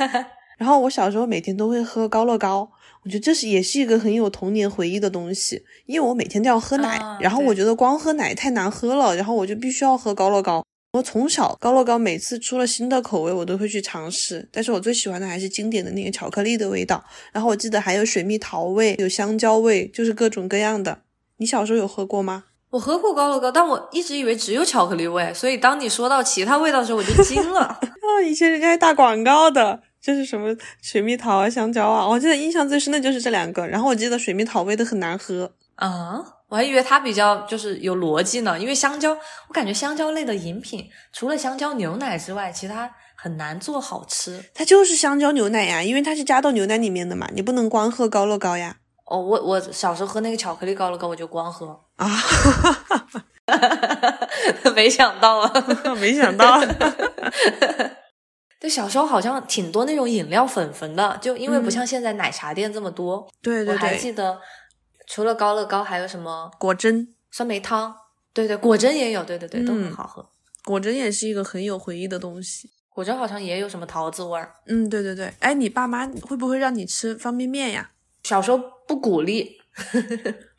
[0.56, 2.70] 然后我小时候每天都会喝高乐高，
[3.04, 10.64] 我觉得这是也是一个很有童年回忆的东西，因为我每天都要喝奶，然后我觉得光喝奶太难喝了，然后我就必须要喝高乐高。
[10.94, 17.04] 我从小高乐高每次出了新的口味，我都会去尝试，但是我最喜欢的还是经典的那个巧克力的味道。
[17.32, 21.00] 然后我记得还有水蜜桃味，有香蕉味，就是各种各样的。
[21.38, 22.44] 你小时候有喝过吗？
[22.70, 27.60] 我喝过高乐高，但我一直以为只有巧克力味，所以当你说到其他味道的时候，我就惊了。
[27.60, 27.80] 啊，
[28.24, 32.06] 以前人家还打广告的，就是什么水蜜桃啊、香蕉啊。
[32.06, 33.66] 我记得印象最深的就是这两个。
[33.66, 38.58] 然后我记得水蜜桃味的很难喝啊，我还以为它比较就是有逻辑呢。
[38.60, 39.12] 因为香蕉，
[39.48, 44.44] 我感觉香蕉类的饮品除了香蕉牛奶之外，其他很难做好吃。
[44.52, 48.76] 它就是香蕉牛奶呀，因为它是加到牛奶里面的嘛，你不能光喝高乐高呀。
[49.06, 52.06] 哦，我我小时候喝那个巧克力高乐高，我就光喝啊，
[54.76, 55.52] 没想到啊，
[55.98, 56.60] 没想到。
[58.60, 63.28] 对，小时候好像挺多那种饮料粉粉的，就因为不像现在奶茶店这么多。
[63.42, 64.40] 对对对，我还记得
[65.06, 67.94] 除了高乐高，还有什么果珍、酸梅汤。
[68.32, 70.28] 对对，果珍也有，对对对，都很好喝。
[70.64, 72.70] 果珍也是一个很有回忆的东西。
[72.88, 74.54] 果珍好像也有什么桃子味儿。
[74.66, 75.32] 嗯，对对对。
[75.40, 77.90] 哎，你爸妈会不会让你吃方便面呀？
[78.24, 79.58] 小时候不鼓励。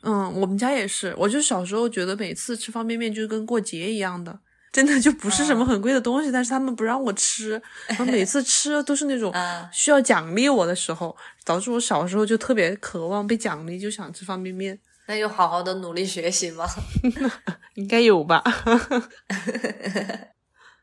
[0.02, 1.14] 嗯，我们家也是。
[1.18, 4.38] 我就小时候觉得每次吃方便面就跟过节一样的。
[4.76, 7.52] 真的就不是什么很贵的东西，但是他们不让我吃，
[7.86, 9.32] 然后每次吃都是那种
[9.72, 14.78] 需要奖励我的时候，导致我小时候就特别渴望被奖励，就想吃方便面。
[15.08, 16.66] 那就好好的努力学习吗？
[17.76, 18.44] 应该有吧。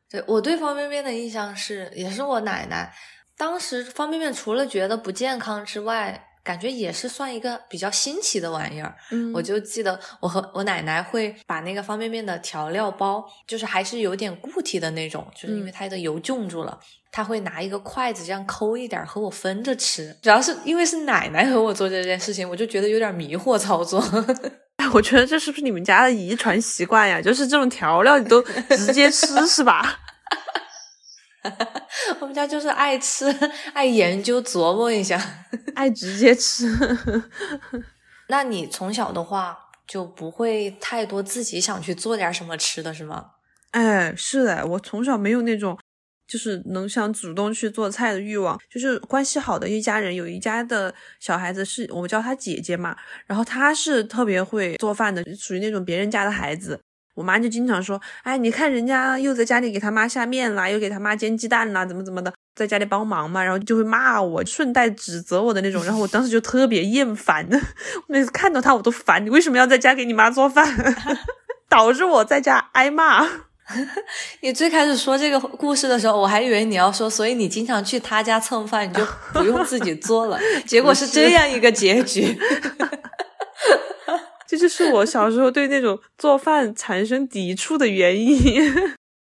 [0.10, 2.92] 对我对方便面的印象是，也是我奶奶
[3.38, 6.30] 当时方便面除了觉得不健康之外。
[6.44, 16.78] 感觉也是算一个比较新奇的玩意儿，嗯，我就记得我和我奶奶会把那个方便面的调料包，就是还是有点固体的那种，就是因为它的油浸住了，
[17.12, 20.16] 她会拿一个筷子这样抠一点和我分着吃。
[20.22, 24.04] 主要是因为是奶奶和我做这件事情，我就觉得有点迷惑操作。
[24.94, 27.22] 我觉得这是不是你们家的遗传习惯呀？
[27.22, 29.98] 就是这种调料你都直接吃是吧？
[32.22, 33.26] 我们家就是爱吃，
[33.74, 35.20] 爱研究，琢磨一下，
[35.76, 36.68] 爱直接吃。
[38.30, 43.32] 那你从小的话就不会太多自己想去做点什么吃的是吗？
[43.72, 45.78] 哎，是的，我从小没有那种
[46.28, 48.60] 就是能想主动去做菜的欲望。
[48.70, 56.80] 就是关系好的一家人，有一家的小孩子是我叫他姐姐嘛，然后他是特别会做饭的，属于那种别人家的孩子。
[57.16, 65.84] 我妈就经常说：“哎，你看人家又在家里给他妈下面啦，又给他妈煎鸡蛋啦，怎么怎么的，在家里帮忙嘛。”然后就会骂我，顺带指责我的那种。
[65.86, 67.48] 然后我当时就特别厌烦，
[68.08, 69.24] 每次看到他我都烦。
[69.26, 70.68] 你为什么要在家给你妈做饭？
[71.70, 73.28] 导致我在家挨骂。
[74.42, 80.38] 你最开始说这个故事的时候，我还以为你要说，所以你经常去他家蹭饭，你就不用自己做了。
[80.66, 82.38] 结果是这样一个结局。
[84.48, 88.72] 这就是我小时候对那种做饭产生抵触的原因。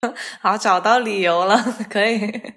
[0.41, 1.57] 好，找到理由了，
[1.89, 2.53] 可以。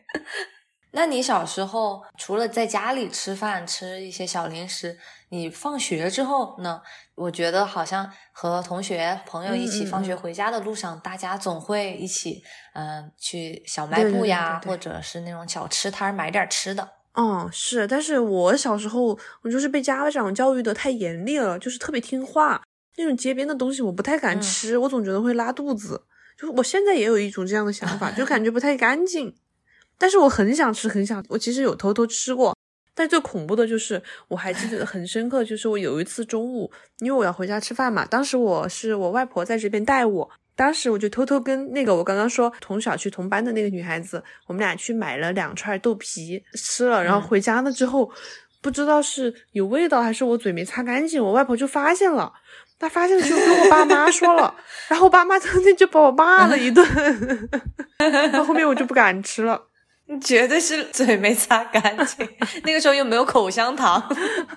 [0.92, 4.96] 那你小时候除了在家里吃饭吃一些小零食，
[5.31, 6.81] 你放学之后呢？
[7.16, 12.42] 我觉得好像和同学朋友一起放学回家的路上，大家总会一起
[12.74, 16.88] 嗯去小卖部呀，或者是那种小吃摊买点吃的。
[17.16, 22.62] 嗯，是，但是我小时候我就是被家长教育的太严厉了，就是特别听话，
[22.96, 26.03] 那种街边的东西我不太敢吃，我总觉得会拉肚子。
[26.37, 29.33] 就我现在也有一种这样的想法，就感觉不太干净。
[29.96, 32.57] 但是我很想吃，很想，我其实有偷偷吃过。
[32.96, 40.31] 但最恐怖的就是，我还记得很深刻，就是我有一次中午，因为我要回家吃饭嘛，当时我是我外婆在这边带我。
[40.57, 48.11] 当时我就偷偷跟那个我刚刚说同小区同班的那个女孩子，我们俩去买了两串豆皮吃了，然后回家了之后，
[48.62, 52.33] 不知道是有味道还是我嘴没擦干净，我外婆就发现了，
[52.79, 54.55] 她发现了就跟我爸妈说了，
[54.88, 56.87] 然后我爸妈当天就把我骂了一顿，
[57.99, 59.61] 然后后面我就不敢吃了。
[60.21, 62.29] 绝对是嘴没擦干净，
[62.64, 64.03] 那个时候又没有口香糖，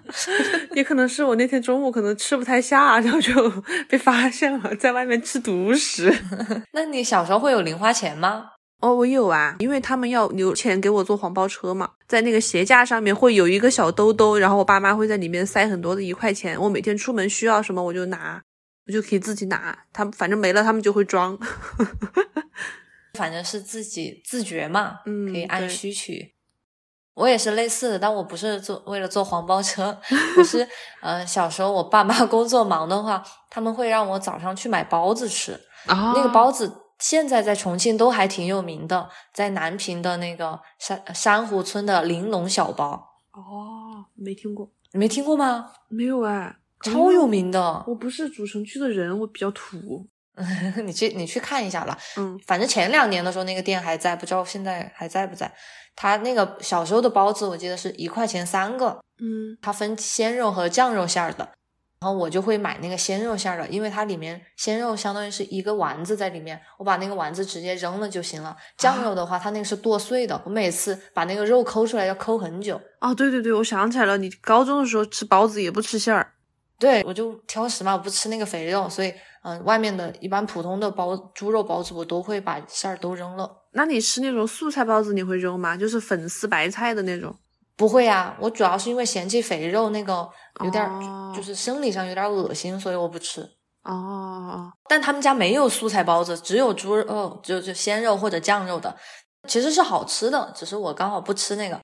[0.75, 3.49] 也可能是我那天中午可能吃不太下，然后就
[3.87, 6.13] 被发现了，在外面吃独食。
[6.73, 8.51] 那你小时候会有零花钱吗？
[8.81, 18.39] 哦，我有啊，因为他们要留钱给我坐黄包车嘛，在那个鞋架上面会有一个小兜兜，然后我爸妈会在里面塞很多的一块钱，我每天出门需要什么我就拿，
[18.87, 21.39] 我就可以自己拿，他们反正没了他们就会装。
[23.17, 26.35] 反正是自己自觉嘛，嗯，可以按需取。
[27.15, 29.99] 我也是类似的，但我不是做为了坐黄包车，
[30.37, 30.67] 我是
[31.01, 35.59] 呃小时候我爸妈 工作忙的话，他们会让我早上去买包子吃。
[35.87, 43.15] 那个包子现在在重庆都还挺有名的，在南平的那个珊珊瑚村的玲珑小包。
[43.31, 45.71] 哦，没听过，你没听过吗？
[45.87, 47.83] 没有哎，超有名的。
[47.87, 50.07] 我不是主城区的人，我比较土。
[50.85, 55.51] 你去你去看一下了，嗯，反正前两年的时候那个店还在，不知道现在还在不在。
[55.95, 61.49] 他那个小时候的包子，我记得是一块钱三个，嗯，它分鲜肉和酱肉馅儿的。
[61.99, 68.55] 然后我就会买那个鲜肉馅儿的，因为它里面鲜肉相当于是一个丸子在里面，我把那个丸子直接扔了就行了。
[68.77, 72.79] 酱肉的话，它那个是剁碎的，我每次把那个肉抠出来要抠很久。
[73.01, 76.33] 哦，对对对，我想起来了，你高中的时候吃包子也不吃馅儿。
[76.79, 79.13] 对，我就挑食嘛，我不吃那个肥肉，所以
[79.43, 83.49] 嗯，外面的一般普通的包猪肉包子，我都会把馅儿都扔了。
[83.71, 85.75] 那你吃那种素菜包子你会扔吗？
[85.75, 87.35] 就是粉丝白菜的那种？
[87.75, 90.27] 不会呀，我主要是因为嫌弃肥肉那个
[90.63, 90.89] 有点，
[91.35, 93.47] 就是生理上有点恶心，所以我不吃。
[93.83, 98.95] 哦，但他们家没有素菜包子，只有猪肉，就就鲜肉或者酱肉的，
[99.47, 101.79] 其实是好吃的，只是我刚好不吃那个。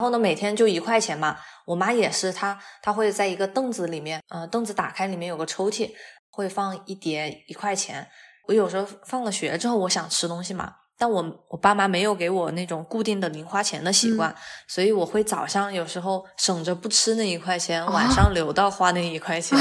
[0.00, 1.36] 然后呢，每天就一块钱嘛。
[1.66, 5.90] 我妈也是，她她会在一个凳子里面，呃，凳子打开里面有个抽屉，
[6.30, 8.08] 会放一叠一块钱。
[8.48, 14.34] 我有时候放了学之后，我想吃东西嘛，但我我爸妈没有给我那种固定的零花钱的习惯，
[14.66, 19.58] 所以我会早上有时候省着不吃那一块钱，晚上留到花那一块钱。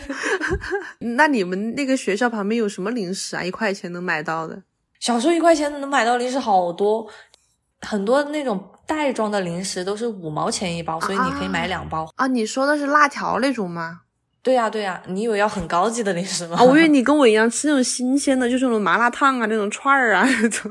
[1.14, 3.44] 那你们那个学校旁边有什么零食啊？
[3.44, 4.62] 一块钱能买到的？
[4.98, 7.06] 小时候一块钱能买到零食好多。
[7.80, 12.26] 很多那种袋装的零食都是五毛钱一包，所以你可以买两包啊。
[12.26, 14.00] 你说的是辣条那种吗？
[14.42, 16.62] 对呀对呀，你以为要很高级的零食吗？
[16.62, 20.70] 我以为你跟我一样吃那种新鲜的，就是那种麻辣烫啊，那种串儿啊 那种。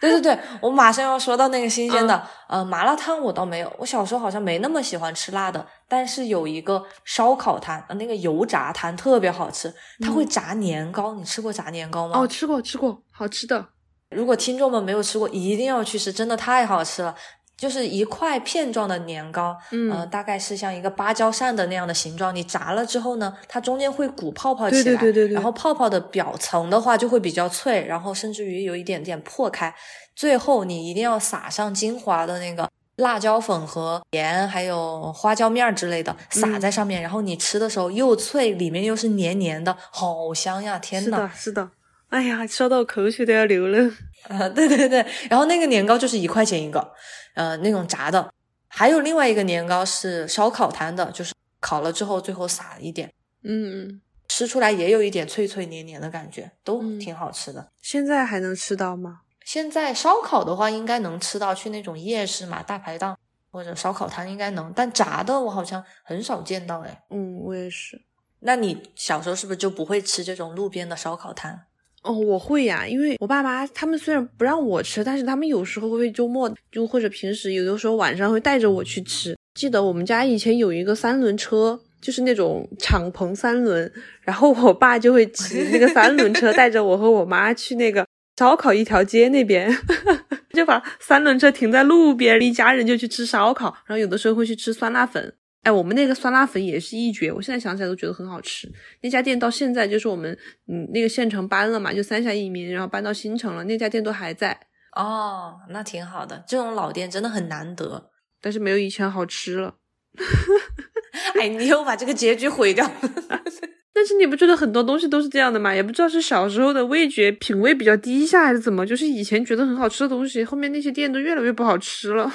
[0.00, 12.18] 对对对，我马上要说到那个新鲜的，呃，麻辣烫我倒没有，我小时候好像没那么喜欢吃辣的，但是有一个烧烤摊，那个油炸摊特别好吃，它会炸年糕，你吃过炸年糕吗？
[12.18, 13.68] 哦，吃过吃过，好吃的。
[14.14, 17.14] 如果听众们没有吃过，一定要去吃，真的太好吃了。
[17.56, 22.34] 就是一块片状的年糕，嗯，大概是像一个芭蕉扇的那样的形状。
[22.34, 25.34] 你炸了之后呢，它中间会鼓泡泡起来，对对对对。
[25.34, 29.72] 然后泡泡的表层的话就会比较脆，然后甚至于有一点点破开。
[30.16, 37.00] 最后你一定要撒上精华的那个辣椒粉和盐，还有花椒面之类的撒在上面。
[37.00, 40.78] 然后你吃的时候又脆，里面又是黏黏的，好香呀！
[40.80, 41.70] 天呐，是的，是的。
[42.14, 43.90] 哎呀，说到口水都要流了。
[44.30, 46.92] 啊，对对对，然后那个年糕就是一块钱一个，
[47.34, 48.32] 呃，那种炸的。
[48.68, 57.72] 还有另外一个年糕是烧烤摊的，就是烤了之后最后撒一点，嗯，吃出来也有一点脆脆黏黏的感觉，都挺好吃的。
[57.82, 59.22] 现在还能吃到吗？
[59.44, 63.18] 现在烧烤的话应该能吃到，去那种夜市嘛，大排档
[63.50, 67.02] 或者烧烤摊应该能，但炸的我好像很少见到哎。
[67.10, 68.00] 嗯，我也是。
[68.38, 71.66] 那你小时候是不是就不会吃这种路边的烧烤摊？
[72.04, 79.34] 哦，我会呀，因为我爸妈他们虽然不让我吃，但是他们有时候会周末就或者平时有的时候晚上会带着我去吃。
[79.54, 83.90] 记得我们家以前有一个三轮车，就是那种敞篷三轮，
[84.20, 89.74] 然后我爸就会骑那个三轮车带着我和我妈去那个烧烤一条街那边，
[90.52, 95.32] 就把三轮车停在路边，一家人就去吃烧烤，然后有的时候会去吃酸辣粉。
[95.64, 98.70] 哎，我们那个酸辣粉也是一绝，我现在想起来都觉得很好吃。
[99.00, 100.30] 那家店到现在就是我们
[100.68, 104.58] 嗯那个县城搬了嘛，就三峡移民，然后搬到新城了，那家店都还在。
[104.94, 109.74] 哦，那挺好的，这种老店真的很难得，但是没有以前好吃了。
[111.40, 112.88] 哎，你又把这个结局毁掉。
[113.94, 115.74] 但是你不觉得很多东西都是这样的吗？
[115.74, 122.30] 也不知道是小时候的味觉品味比较低下还是怎么，就是以前觉得很好吃的东西，后面那些店都越来越不好吃了。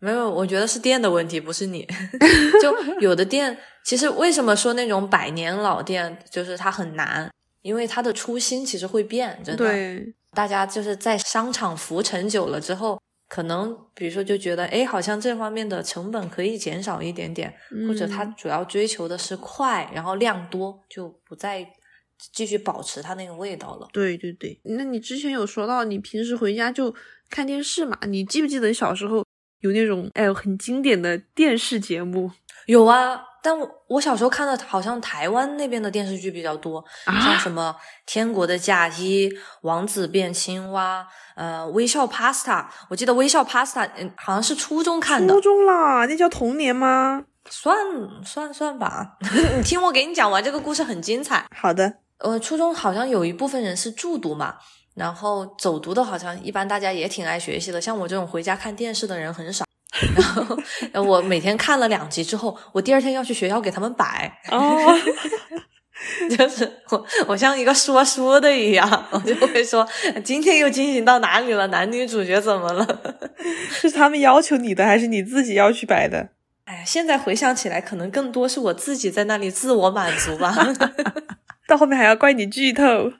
[0.00, 1.86] 没有，我觉得是店的问题，不是你。
[2.62, 7.30] 就有的店，其实为什么说那种百年老店就是它很难？
[7.62, 9.64] 因为它的初心其实会变，真的。
[9.64, 17.52] 对，大家就是在商场浮沉久了之后，可能比如说就觉得，哎，好像这方面的成本可以减少一点点，
[17.88, 21.68] 或者它主要追求的是快，然后量多，就不再
[22.32, 23.88] 继续保持它那个味道了。
[23.92, 26.94] 对对对，那你之前有说到你平时回家就
[27.28, 27.98] 看电视嘛？
[28.06, 29.24] 你记不记得小时候？
[29.60, 32.30] 有那种哎呦很经典的电视节目，
[32.66, 37.74] 有啊，但我我小时候看的好像台湾那边的电视剧比较多，像什么
[38.06, 39.28] 《天国的嫁衣》
[39.62, 41.02] 《王子变青蛙》
[41.36, 47.24] 呃《微笑 Pasta》，我记得《微笑 Pasta》嗯好像是初中看的，初中啦，那叫童年吗？
[47.50, 47.74] 算
[48.24, 49.16] 算算吧，
[49.56, 51.46] 你听我给你讲完这个故事很精彩。
[51.56, 54.56] 好的，呃，初中好像有一部分人是住读嘛。
[54.98, 57.80] 然后走读的，好像一般大家也挺爱学习的。
[57.80, 59.64] 像我这种回家看电视的人很少。
[60.92, 64.40] 然后我每天看了两集之后，我第二天要去学校给他们摆。
[64.50, 64.76] 哦，
[66.36, 69.86] 就是我，我像一个说书的一样，我就会说
[70.24, 72.86] 今天又进行到哪里了，男女主角怎么了？
[73.70, 76.28] 是他们要求你的，还是你自己要去摆的？
[76.64, 80.54] 哎呀，现在回想起来，可能更多是我自己在那里自我满足吧。
[81.66, 83.12] 到后面还要怪你剧透。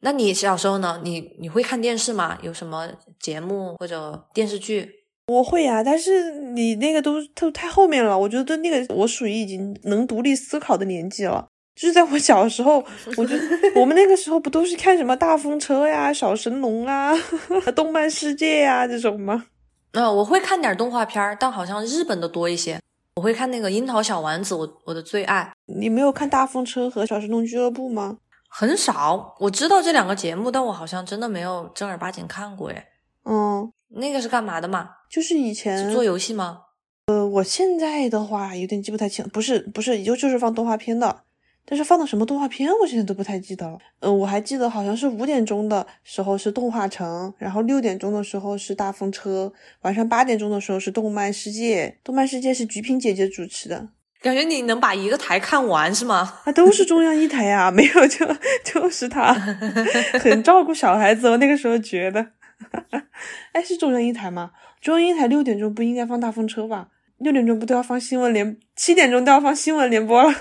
[0.00, 1.00] 那你小时候呢？
[1.02, 2.38] 你你会看电视吗？
[2.42, 2.88] 有什么
[3.18, 4.90] 节目或者电视剧？
[5.28, 8.16] 我会呀，但是你那个都都太后面了。
[8.16, 11.46] 我觉得那个我属于已经能独立思考的年纪了。
[11.74, 12.84] 就是在我小时候，
[13.16, 13.44] 我觉得
[13.80, 17.12] 我们那个时候不都是看什么大风车呀、小神龙啊、
[17.74, 19.46] 动漫世界呀这种吗？
[19.92, 22.78] 啊，我会看点动画片，但好像日本的多一些。
[23.16, 25.52] 我会看那个樱桃小丸子，我我的最爱。
[25.66, 28.18] 你没有看大风车和小神龙俱乐部吗？
[28.48, 32.70] 很少，我知道这两个节目，但我好像真的没有正儿八经看过。
[32.70, 32.86] 哎，
[33.24, 34.90] 嗯，那个是干嘛的嘛？
[35.10, 36.62] 就是以前做游戏吗？
[37.06, 41.22] 呃，我现在的话有点记不太清，不是不是，就就是放动画片的。
[41.68, 43.76] 但是放的什么动画片，我现在都不太记得了。
[43.98, 51.98] 嗯，我还记得好像是五点钟的时候是动画城，然后六点钟的时候是大风车，晚上八点钟的时候是动漫世界。
[52.04, 53.88] 动漫世界是菊萍姐姐主持的，
[54.22, 56.40] 感觉你能把一个台看完是吗？
[56.44, 58.26] 啊，都是中央一台呀， 没有就
[58.64, 59.32] 就是他，
[60.20, 61.28] 很照顾小孩子。
[61.28, 62.26] 我那个时候觉得，
[63.52, 64.50] 哎，是中央一台吗？
[64.80, 66.88] 中央一台六点钟不应该放大风车吧？
[67.18, 68.56] 六点钟不都要放新闻联？
[68.76, 70.34] 七点钟都要放新闻联播了。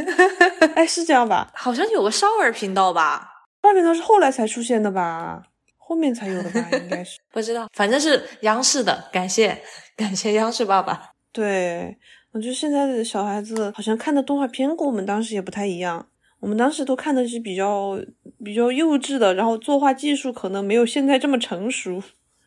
[0.74, 1.50] 哎，是这样吧？
[1.54, 3.28] 好像有个少儿频道吧？
[3.62, 5.42] 少儿频道是后来才出现的吧？
[5.76, 6.68] 后面才有的吧？
[6.72, 9.08] 应该是不知道，反正是央视的。
[9.12, 9.60] 感谢
[9.96, 11.10] 感谢央视爸爸。
[11.32, 11.98] 对，
[12.36, 16.06] 我觉得现在的小孩子好像看的动画片跟我们当时也不太一样。
[16.38, 17.98] 我们当时都看的是比较
[18.44, 22.02] 比较幼稚的，然后作画技术可能没有现在这么成熟。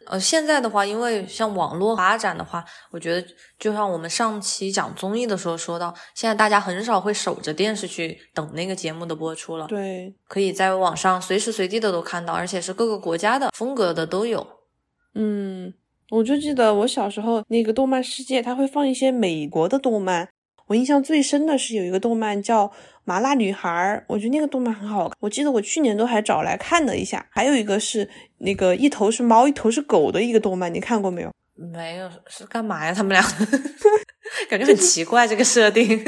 [0.05, 3.27] 呃，现在的话，因为像网络发展的话，我觉得
[3.57, 9.65] 就像我们上期讲综艺的时候说到，现在大家很少会守着电视去等那个节目的播出了。
[9.65, 14.45] 对，可以在网上随时随地的都看到，而且是各个国家的风格的都有。
[15.15, 15.73] 嗯，
[16.09, 20.27] 我就记得我小时候那个动漫世界，它会放一些美国的动漫。
[20.67, 22.67] 我印象最深的是有一个动漫叫
[23.03, 23.69] 《麻辣女孩》，
[24.07, 25.11] 我觉得那个动漫很好。
[25.19, 27.25] 我记得我去年都还找来看了一下。
[27.31, 28.07] 还有一个是
[28.37, 31.31] 那个一头是猫一头是狗的一个动漫，你看过没有？
[31.55, 32.93] 没有，是干嘛呀？
[32.93, 33.21] 他们俩
[34.47, 35.99] 感觉很奇怪这个设定。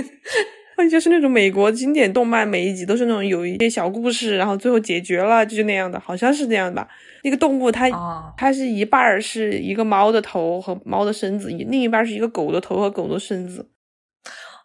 [0.90, 6.88] 就是那种美国经典动漫，每一集都是那种有一些小故事，然后最后解决了，就是那样的，好像是这样吧。
[7.24, 7.88] 那个动物它
[8.36, 13.70] 它是一半是一个猫的头和猫的身子，另一半是一个狗的头和狗的身子。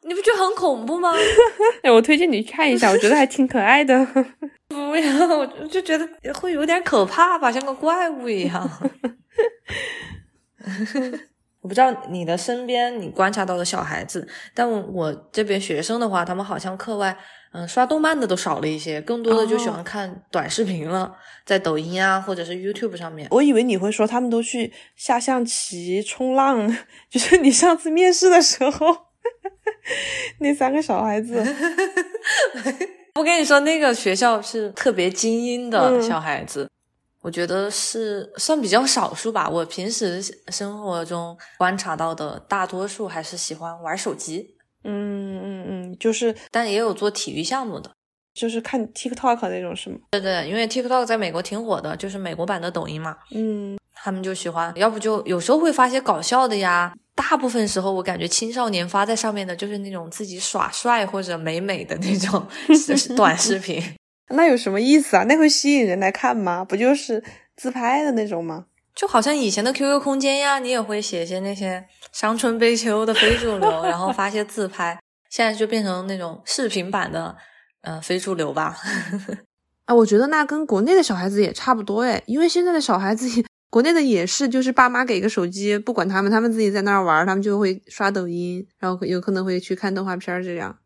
[0.08, 1.12] 你不觉得很恐怖吗？
[1.82, 4.06] 哎，我推荐你看一下，我觉得还挺可爱的。
[4.68, 8.70] 不要，我就觉得会有点可怕吧，像个怪物一样。
[11.66, 17.16] 我不知道你的身边你观察到的小孩子，但我这边学生的话，他们好像课外
[17.52, 21.12] 嗯刷动漫的都少了一些，更多的就喜欢看短视频了，
[21.44, 23.26] 在抖音啊或者是 YouTube 上面。
[23.32, 26.72] 我以为你会说他们都去下象棋、冲浪，
[27.10, 28.96] 就是你上次面试的时候。
[30.38, 31.44] 那三个小孩子，
[33.18, 36.70] 我跟你说，那个学校是特别精英的小孩子，
[37.26, 39.48] 我觉得是算比较少数吧。
[39.48, 40.22] 我平时
[40.52, 44.54] 生活中观察到的，大多数还是喜欢玩手机。
[44.84, 47.90] 嗯嗯嗯，就是，但也有做体育项目的，
[48.32, 49.98] 就是看 TikTok 那种，是吗？
[50.12, 53.16] 对对，因为 TikTok 在美国挺火的，就是美国版的抖音嘛。
[53.34, 56.94] 嗯，他们就喜欢，要不就有时候会发些搞笑的呀。
[57.16, 62.46] 大部分时候，我感觉青少年发在上面的就是那种自己耍帅或者美美的那种
[63.16, 63.82] 短视频。
[64.30, 65.24] 那有什么意思啊？
[65.24, 66.64] 那会吸引人来看吗？
[66.64, 67.22] 不就是
[67.56, 68.66] 自拍的那种吗？
[68.94, 74.98] 就好像以前的 QQ 空间呀，你也会写些那些伤春悲秋的非主流， 然后发些自拍。
[75.28, 77.36] 现在就变成那种视频版的，
[77.82, 78.76] 呃，非主流吧。
[79.84, 83.28] 啊，我觉得那跟国内的小孩子也差不多诶，因为现在的小孩子。
[83.68, 90.78] 国内的也是，就是爸妈给个手机，不管他们，他们自己在那儿玩，他们就会刷抖音，然后有可能会去看动画片这样。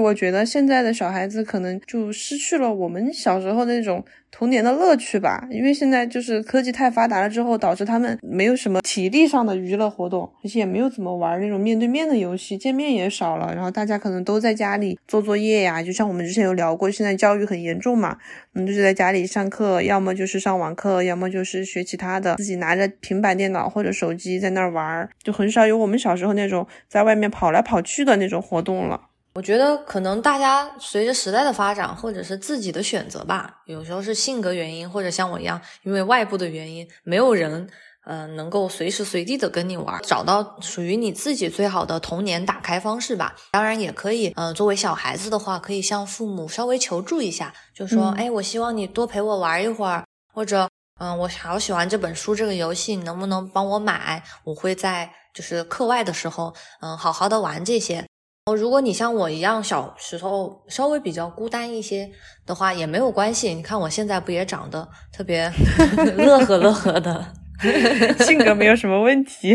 [0.00, 13.54] 我觉得现在的小孩子可能就失去了我们小时候那种童年的乐趣吧，因为现在就是科技太发达了之后，导致他们没有什么体力上的娱乐活动，而且也没有怎么玩那种面对面的游戏，见面也少了。
[13.54, 18.16] 然后大家可能都在家里做作业呀，就像我们之前有聊过，现在教育很严重嘛，
[18.54, 29.08] 嗯，就是在家里上课，要么就是上网课，要么就是学其他的，自己拿着平板电脑或者手机在那儿玩，就很少有我们小时候那种在外面跑来跑去的那种活动了。
[29.34, 37.66] 我觉得可能大家随着时代的发展，或者是自己的选择吧，有时候是性格原因，或者像我一样，因为外部的原因，没有人，
[38.04, 43.34] 嗯，能够随时随地的跟你玩，找到属于你自己最好的童年打开方式吧。
[43.52, 50.04] 当然也可以，嗯，作为小孩子的话，可以向父母稍微求助一下，就说，哎，我希望你多陪我玩一会儿，
[50.34, 50.68] 或者，
[51.00, 54.22] 嗯，我好喜欢这本书这个游戏，你能不能帮我买？
[54.44, 58.04] 我会在就是课外的时候，嗯，好好的玩这些。
[58.46, 62.10] 哦，如果你像我一样小时候稍微比较孤单一些
[62.44, 63.54] 的话，也没有关系。
[63.54, 65.48] 你看我现在不也长得特别
[66.18, 67.24] 乐呵乐呵的，
[68.26, 69.54] 性格没有什么问题。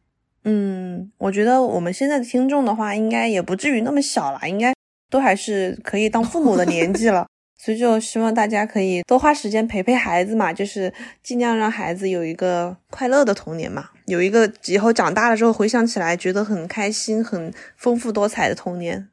[0.44, 4.74] 嗯，我觉得我们现在的听众的话，应该也不至于那么小了，应该
[5.10, 7.26] 都还是可以当父母的年纪了。
[7.58, 10.92] 所以就希望大家可以多花时间陪陪孩子嘛，就是
[11.22, 19.08] 尽量让孩子有一个快乐的童年嘛，有一个以后长大了之后回想起来觉得很开心、很丰富多彩的童年。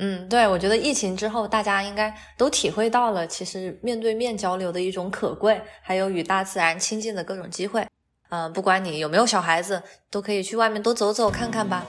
[0.00, 7.84] 嗯，对，我觉得疫情之后大家应该都体会到了，其实面对面交流的一种可贵，还有与大自然亲近的各种机会。
[8.28, 11.84] 嗯，不管你有没有小孩子，都可以去外面多走走看看吧。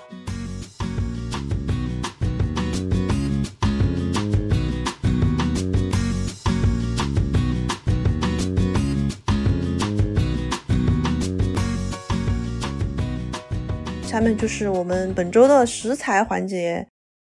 [14.20, 16.86] 下面就是我们本周的食材环节，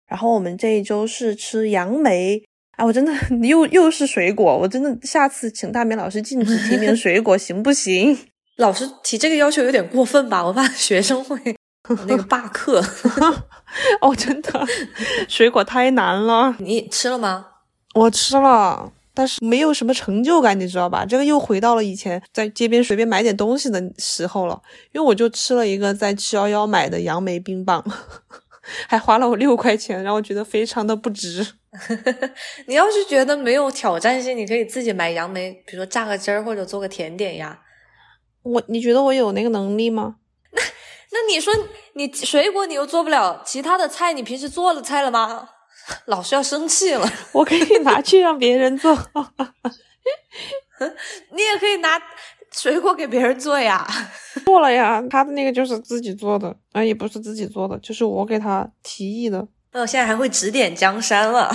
[0.09, 2.43] 然后我们这一周是吃杨梅。
[2.79, 3.13] 啊，我真的
[3.47, 8.19] 又又是水果，我真的下次请大明老师禁止提名水果， 行不行？
[8.57, 10.43] 老师提这个要求有点过分吧？
[10.43, 11.39] 我怕学生会
[12.09, 12.83] 那个罢课。
[14.01, 14.67] 哦，真的，
[15.29, 16.57] 水果太难了。
[16.61, 17.45] 你吃了吗？
[17.95, 18.91] 我吃了，
[19.21, 21.05] 但是没有什么成就感，你知道吧？
[21.05, 24.63] 这个又回到了以前在街边随便买点东西的时候了。
[24.93, 27.85] 因为我就吃了一个在七幺幺买的杨梅冰棒，
[28.89, 31.47] 还花了我六块钱，让我觉得非常的不值。
[32.67, 37.61] 你要是觉得没有挑战性，你可以自己买杨梅，比如说榨个汁儿或者做个甜点呀。
[38.43, 40.17] 我你觉得我有那个能力吗？
[40.55, 40.63] 那
[41.13, 41.53] 那你说
[41.93, 45.47] 你水果你又做不了，其他的菜你平时做了菜了吗？
[46.07, 47.07] 老师要生气了。
[47.33, 48.93] 我可以拿去让别人做，
[51.33, 52.01] 你也可以拿
[52.53, 53.87] 水果给别人做呀。
[54.45, 59.47] 做了呀，他的那个就是自己做的，啊，也不是自己做的，就是我给他提议的。
[59.73, 61.49] 那我现在还会指点江山了，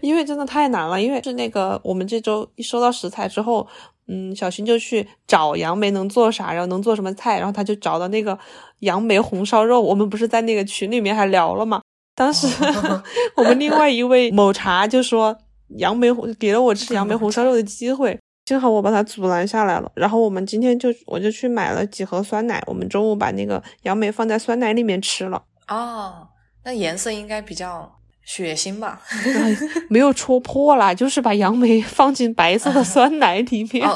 [0.00, 1.00] 因为真的太难了。
[1.00, 3.66] 因为是那个我们这周一收到食材之后。
[4.06, 8.38] 嗯，小新就去找杨梅能做啥，然后能做什么菜，然后他就找到那个
[8.80, 9.80] 杨梅红烧肉。
[9.80, 11.80] 我们不是在那个群里面还聊了吗？
[12.14, 12.46] 当时
[13.36, 15.36] 我们另外一位某茶就说
[15.78, 16.08] 杨梅
[16.38, 19.90] 给了我吃杨梅红烧肉的机会，幸好我把他阻拦下来了。
[19.94, 25.42] 然后我们今天就我就去买了几盒酸奶，我们中午把那个杨梅放在酸奶里面吃了。
[25.68, 26.28] 哦，
[26.64, 27.90] 那颜色应该比较。
[28.26, 29.02] 血腥吧，
[29.90, 33.86] 没有戳破啦，就是把杨梅 放进白色的酸奶里面。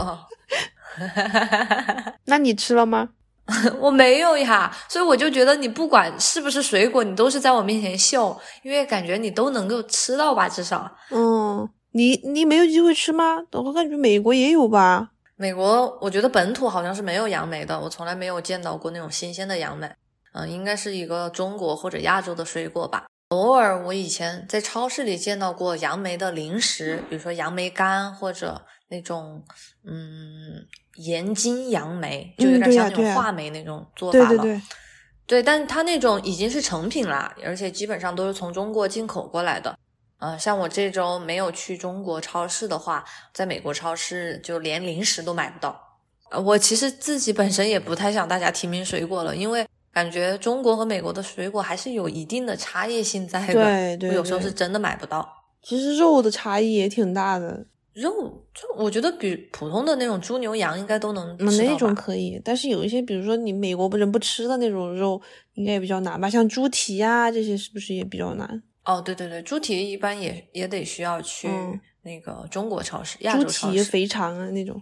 [2.26, 3.08] 那你吃了吗？
[3.80, 10.90] 我没有呀，所以我就觉得你不管是不是水果，你都是在我面前秀，因为感觉你都能够吃到吧，至少。
[11.10, 13.38] 嗯，你你没有机会吃吗？
[13.52, 15.10] 我感觉美国也有吧。
[15.36, 19.90] 美国我觉得本土好像是没有杨梅的，我从来没有见到过那种新鲜的杨梅。
[20.34, 23.06] 嗯，应该是一个中国或者亚洲的水果吧。
[23.28, 29.42] 偶尔，我以前在超市里见到过杨梅的零食，比如说杨梅干或者那种
[29.86, 30.66] 嗯
[30.98, 34.28] 盐津杨梅，就有点像那种话梅那种做法了。
[34.28, 34.62] 对对对，
[35.26, 39.76] 对，但它那种已经是成品了，而且基本上都是从中国进口过来的。
[40.18, 45.80] 嗯，像我这周没有去中国超市的话，在美国超市就连零食都买不到。
[46.30, 49.66] 呃，我其实自己本身也不太想大家提名水果了，因为。
[49.90, 55.28] 感觉中国和美国的水果还是有一定的差异性在的，对对，我有时候是真的买不到。
[55.60, 57.66] 其实肉的差异也挺大的，
[58.00, 65.20] 肉就我觉得比普通的那种猪牛羊应该都能吃那种可以，但是有一些，比如说你美国不人不吃的那种肉，
[65.54, 66.30] 应该也比较难吧？
[66.30, 68.62] 像猪蹄啊这些，是不是也比较难？
[68.84, 71.48] 哦，对对对，猪蹄一般也也得需要去
[72.02, 73.84] 那个中国超市、亚洲超市。
[73.84, 74.80] 肥肠啊那种，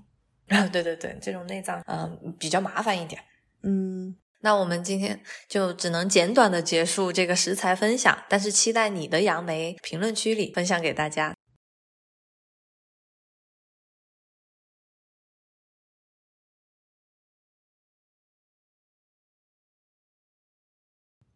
[0.49, 3.21] 啊， 对对对，这种内脏嗯比较麻烦一点，
[3.62, 4.14] 嗯。
[4.43, 11.35] 那我们今天就只能简短的结束这个食材分享，但是期待你的杨梅评论区里分享给大家。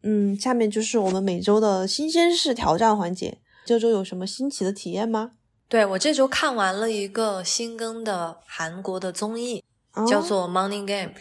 [0.02, 3.38] 嗯，下面就是我们每周的新鲜事挑战环节。
[3.64, 5.32] 这周有什么新奇的体验吗？
[5.68, 9.62] 对我这周看完了一个新更的韩国的综艺，
[10.08, 11.12] 叫做《Money Game》。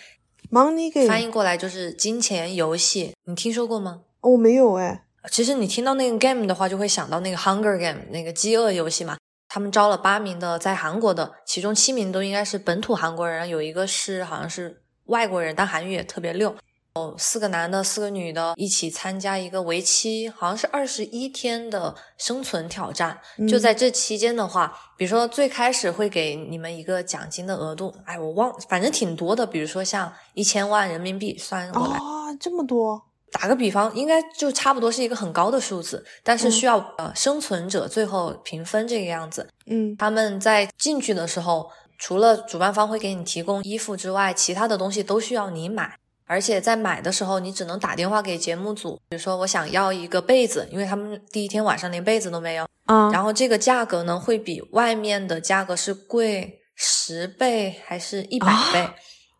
[0.49, 4.01] Money game 翻译过来就是金钱游戏，你听说过吗？
[4.21, 5.05] 我没有哎。
[5.29, 9.17] 其实你听到那个 game 的话，就会想到那个 Hunger Game 那个饥饿游戏嘛。
[9.47, 16.55] 他们招了八名的在韩国的，其中七名都应该是本土韩国人，有一个是好像是外国人，但韩语也特别溜。
[16.93, 23.19] 哦，四个男的，四个女的，一起参加一个为期好像是二十一天的生存挑战。
[23.47, 29.45] 就在这期间的话，比如说最开始会给你们一个奖金的额度，哎，我忘，反正挺多的。
[29.45, 33.01] 比如说像一千万人民币算过来啊，这么多。
[33.31, 39.47] 打个比方，应该就差不多是一个很高的数字，但是需要呃生存者最后评分这个样子。
[39.67, 41.69] 嗯，他们在进去的时候。
[42.01, 45.99] 除了主办方会给你提供衣服之外，其他的东西都需要你买。
[46.29, 52.67] 而且在买的时候，你只能打电话给节目组，比如说我想要一个被子，因为他们第一天晚上连被子都没有。
[52.85, 58.87] 嗯，然后这个价格呢，会比外面的价格是贵十倍还是一百倍？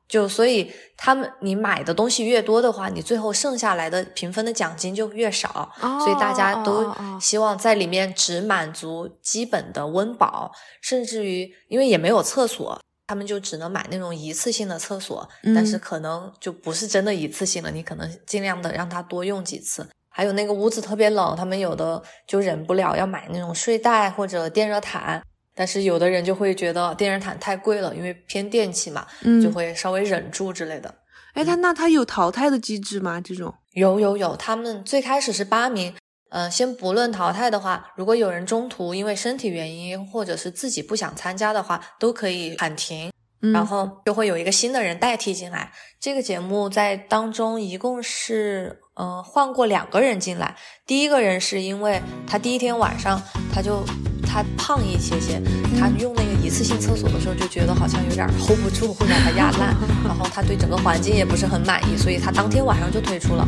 [0.07, 5.71] 就所以他们你买的东西越多的话，你最后剩下来的评分的奖金就越少。
[5.79, 12.81] 所以大家都希望在里面只满足基本的温饱，甚至于因为也没有厕所。
[13.09, 17.71] 他们就只能买那种一次性的厕所，但是可能就不是真的一次性了。
[17.71, 19.89] 你可能尽量的让他多用几次。
[20.09, 25.23] 还有那个屋子特别冷，他们有的就忍不了要买那种睡袋或者电热毯，
[25.55, 29.07] 但是有的人就会觉得电热毯太贵了，因为偏电器嘛，
[29.41, 30.93] 就会稍微忍住之类的。
[31.33, 33.19] 哎，他那他有淘汰的机制吗？
[33.19, 35.95] 这种有有有，他们最开始是八名。
[36.29, 43.11] 嗯，先不论淘汰的话，如果有人中途因为身体原因或者是自己不想参加的话，都可以喊停，
[43.53, 45.71] 然后就会有一个新的人代替进来。
[45.99, 50.55] 这个节目在当中一共是，嗯，换过两个人进来。
[50.85, 53.21] 第一个人是因为他第一天晚上
[53.53, 53.83] 他就。
[54.31, 55.41] 他胖一些些，
[55.77, 59.75] 他用那个一次性厕所的时候就觉得好像有点 hold 不住，会把它压烂。
[60.05, 63.45] 然后他对整个环境也不是很满意，所以他当天晚上就退出了。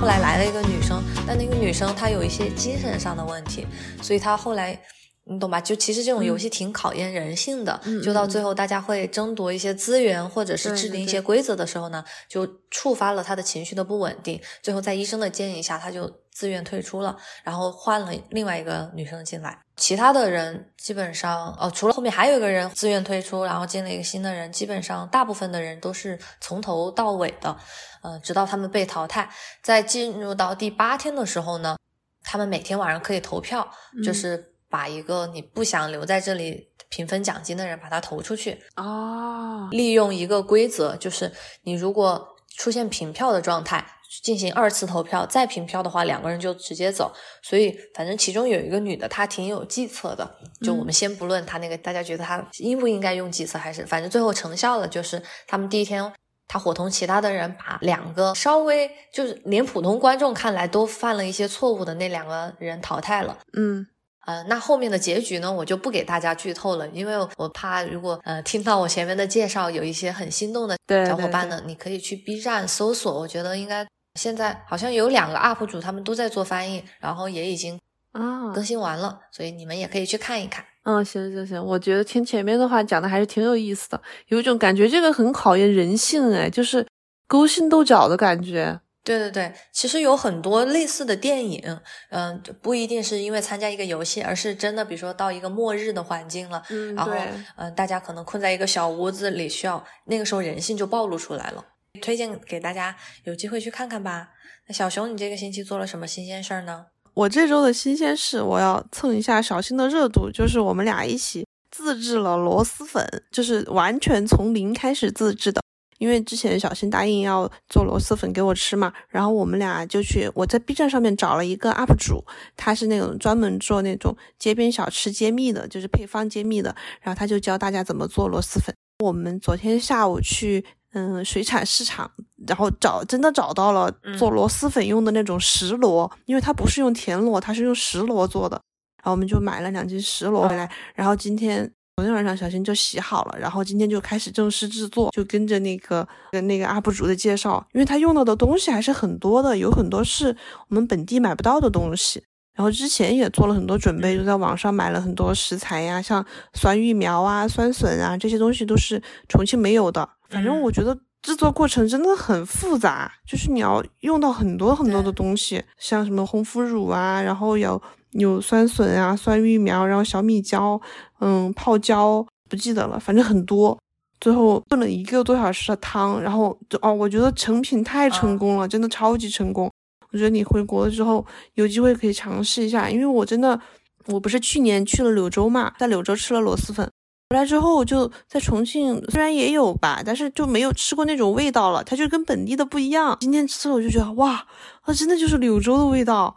[0.00, 3.66] 后来来了一个女生，但那个女生她有一些精神上的问题，
[4.00, 4.80] 所以她后来
[5.24, 5.60] 你懂吧？
[5.60, 14.40] 就其实这种游戏挺考验人性的，就到最后大家会争夺一些资源或者是制定一些规则的时候呢，就触发了他的情绪的不稳定。
[14.62, 19.58] 最后在医生的建议下，他就自愿退出了，然后换了另外一个女生进来。
[19.78, 27.56] 其他的人基本上，哦，除了后面还有一个人自愿退出，然后进了一个新的人，基本上大部分的人都是从头到尾的，
[28.02, 29.30] 呃，直到他们被淘汰。
[29.62, 31.78] 在进入到第八天的时候呢，
[32.24, 33.66] 他们每天晚上可以投票，
[34.04, 38.60] 就是把一个你不想留在这里评分奖金的人把他投出去。
[38.76, 43.86] 哦，利用一个规则，就是你如果出现平票的状态。
[44.22, 47.12] 进行二次投票，再平票的话，两个人就直接走。
[47.42, 50.28] 所以，反正其中有一个女的，她挺有计策的。
[50.62, 54.88] 就我们先不论她那个，大家觉得她应不应该用计策，还是反正最后成效了。
[54.88, 56.12] 就是他们第一天，
[56.46, 63.38] 他伙同其他的人把两个稍微就是连普通观众看来都犯了一些错误的那两个人淘汰了。
[63.56, 63.86] 嗯。
[64.26, 73.86] 呃，那后面的结局呢，我就不给大家剧透了，因为我怕如果呃听到我前面的介绍有一些很心动的小伙伴呢，你可以去 B 站搜索，我觉得应该
[74.18, 77.78] 现在好像有两个 UP 主他们都在做翻译，然后也已经
[78.12, 80.64] 啊更新完了，所以你们也可以去看一看。
[80.82, 86.86] 嗯，行行行，我觉得听前面的话讲的还是挺有意思的，有一种感觉这个很考验人性哎，就是
[87.26, 88.80] 勾心斗角的感觉。
[89.04, 97.12] 对对对，其实有很多类似的电影，嗯，不一定是因为参加一个游戏，而是真的，比如说到一个末日的环境了，嗯，然后，
[97.56, 101.64] 嗯，大家可能困在一个小屋子里，需要那个时候人性就暴露出来了。
[101.98, 104.30] 推荐给大家有机会去看看吧。
[104.66, 106.86] 那小熊，你这个星期做了什么新鲜事儿呢？
[107.14, 115.60] 我这周的新鲜事，我要蹭一下小新的热度，就是我们俩一起自制了螺蛳粉，就是完全从零开始自制的。
[115.98, 122.24] 因为之前小新答应要做螺蛳粉给我吃嘛，然后我们俩就去我在 B 站上面找了一个 UP 主，
[122.56, 128.72] 他是那种专门做那种街边小吃揭秘的，就是配方揭秘的，然后他就教大家怎么做螺蛳粉。
[129.00, 130.64] 我们昨天下午去
[130.98, 132.10] 嗯水产市场，
[132.46, 138.60] 然后找真的找到了做螺蛳粉用的那种石螺，因为它不是用田螺，它是用石螺做的，
[139.02, 141.70] 然后我们就买了两斤石螺回来，然后今天。
[141.96, 150.28] 昨天晚上小新就洗好了，然后今天就开始正式制作，就跟着那个跟那个 UP 主的介绍，因为他用到的东西还是很多的，有很多是
[150.68, 152.22] 我们本地买不到的东西。
[152.58, 160.08] 然后之前也做了很多准备，就在网上买了很多食材呀，像酸芋苗啊、酸笋啊这些东西都是重庆没有的。
[160.28, 167.80] 反正我觉得制作过程真的很复杂，就是你要用到很多很多的东西，像什么红腐乳啊，然后有。
[168.12, 170.80] 有酸笋啊，酸芋苗，然后小米椒，
[171.20, 173.78] 嗯，泡椒不记得了，反正很多。
[174.18, 179.70] 最后炖了一个多小时的汤，然后就哦，我觉得成品太成功了，真的超级成功。
[180.12, 183.60] 我觉得你回国了之后有机会可以尝试一下，因为我真的，
[184.06, 186.90] 我不是去年去了柳州嘛，在柳州吃了螺蛳粉，
[187.30, 193.16] 回来之后我就在重庆，虽然也有吧，但是就没有吃过那种味道了，它就跟本地的不一样。
[193.20, 194.46] 今天吃了我就觉得哇，
[194.84, 196.34] 它真的就是柳州的味道。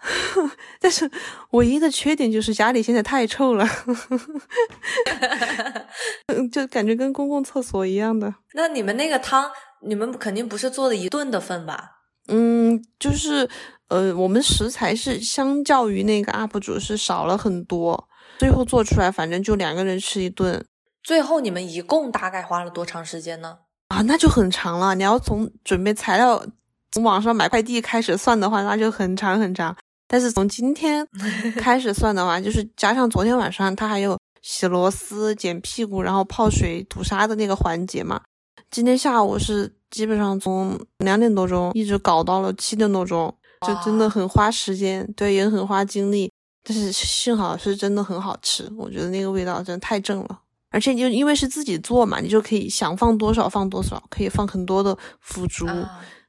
[0.80, 1.10] 但是
[1.50, 3.66] 唯一的缺点就是家里现在太臭了，
[6.52, 8.32] 就感觉跟公共厕所一样的。
[8.54, 9.50] 那你们那个汤，
[9.82, 11.97] 你们肯定不是做的一顿的份吧？
[12.28, 13.48] 嗯，就是
[13.88, 18.08] 呃，我们食材是相较于那个 UP 主是少了很多，
[18.38, 20.64] 最后做出来反正就两个人吃一顿。
[21.02, 23.58] 最后你们一共大概花了多长时间呢？
[23.88, 24.94] 啊，那就很长了。
[24.94, 26.44] 你要从准备材料、
[26.92, 29.74] 从网上买快递开始算的话，那就很长很长。
[30.06, 31.06] 但是从今天
[31.56, 38.20] 开始算的话，就是加上昨天晚上他还有洗螺丝、剪屁股，然后泡水涂沙的那个环节嘛。
[38.70, 43.34] 今天下午是基本上从两点多钟一直搞到了七点多钟，
[43.66, 46.32] 就真的很花时间，对，也很花精力。
[46.62, 50.40] 但是幸好是真的很好吃，我觉得那个味道真的太正了。
[50.70, 55.66] 而且就因为是自己做嘛，你就可以想放多少放多少，可以放很多的腐竹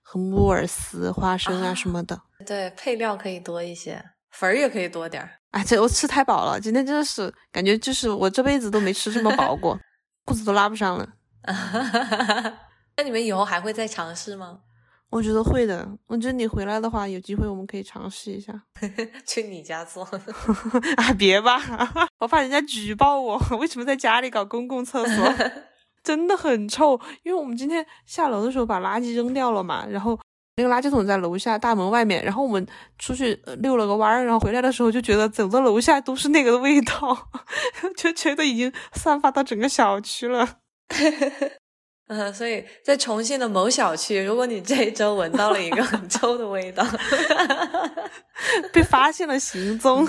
[0.01, 2.17] 和木耳丝、花生啊什么的。
[2.45, 4.01] 对，配料可以多一些，
[4.31, 5.29] 粉儿也可以多点儿。
[5.51, 9.77] 哎，这我吃太饱了，今天真的是感觉就是我这辈子都没吃这么饱过，
[10.23, 11.09] 裤子都拉不上了。
[12.99, 14.59] 那你们以后还会再尝试吗？
[15.09, 15.89] 我觉得会的。
[16.07, 18.53] 我觉得你回来的话，有机会我们可以尝试一下，
[19.25, 20.03] 去你家做。
[20.97, 21.61] 啊，别吧，
[22.19, 23.41] 我怕人家举报我。
[23.57, 25.33] 为什么在家里搞公共厕所？
[26.03, 26.99] 真的很臭。
[27.23, 30.19] 因为我们今天下楼的时候把垃圾扔掉了嘛，然后。
[30.57, 37.29] 那个垃圾桶在楼下大门外面，然后我们出去溜了个弯儿，然后回来的时候就觉得走到楼下都是那个味道，
[37.95, 40.57] 就觉得已经散发到整个小区了。
[42.09, 46.83] 嗯，所以在重庆的某小区，如果你这一周闻到了一个很臭的味道，
[48.73, 50.07] 被发现了行踪。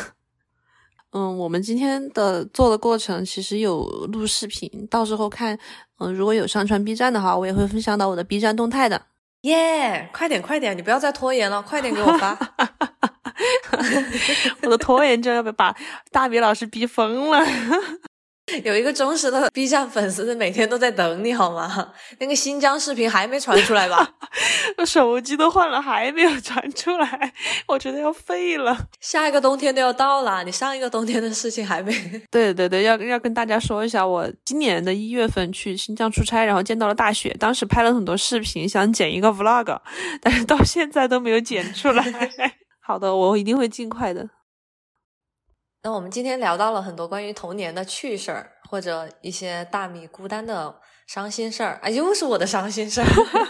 [1.13, 5.59] 嗯，我们今天的做的过程其实有录视频，到时候看，
[5.99, 9.03] 嗯，如果有上传 B 站的话，我也会分享到我的 B 站动态的。
[9.43, 12.39] 耶，快点快点，你不要再拖延了，快点给我发！
[14.63, 15.77] 我的拖延症要被把
[16.11, 17.45] 大米老师逼疯了。
[18.65, 21.93] 有一个忠实的 B 站粉丝每天都在等你好吗？
[22.19, 24.15] 那个新疆视频还没传出来吧？
[24.87, 27.33] 手机都换了还没有传出来，
[27.67, 28.77] 我觉得要废了。
[29.01, 31.93] 下一个冬天都要到了，你上一个冬天的事情还没？
[32.31, 39.79] 对对对，要要跟大家说一下，我今年的一月份去新疆出差，然后见到了大雪，当时拍了很多视频，想剪一个 vlog，
[40.21, 42.05] 但是到现在都没有剪出来。
[42.81, 44.29] 好的，我一定会尽快的。
[45.83, 50.75] 那我们今天聊到了很多关于童年的趣事儿，或者一些大米孤单的
[51.07, 53.07] 伤心事儿啊，又是我的伤心事儿。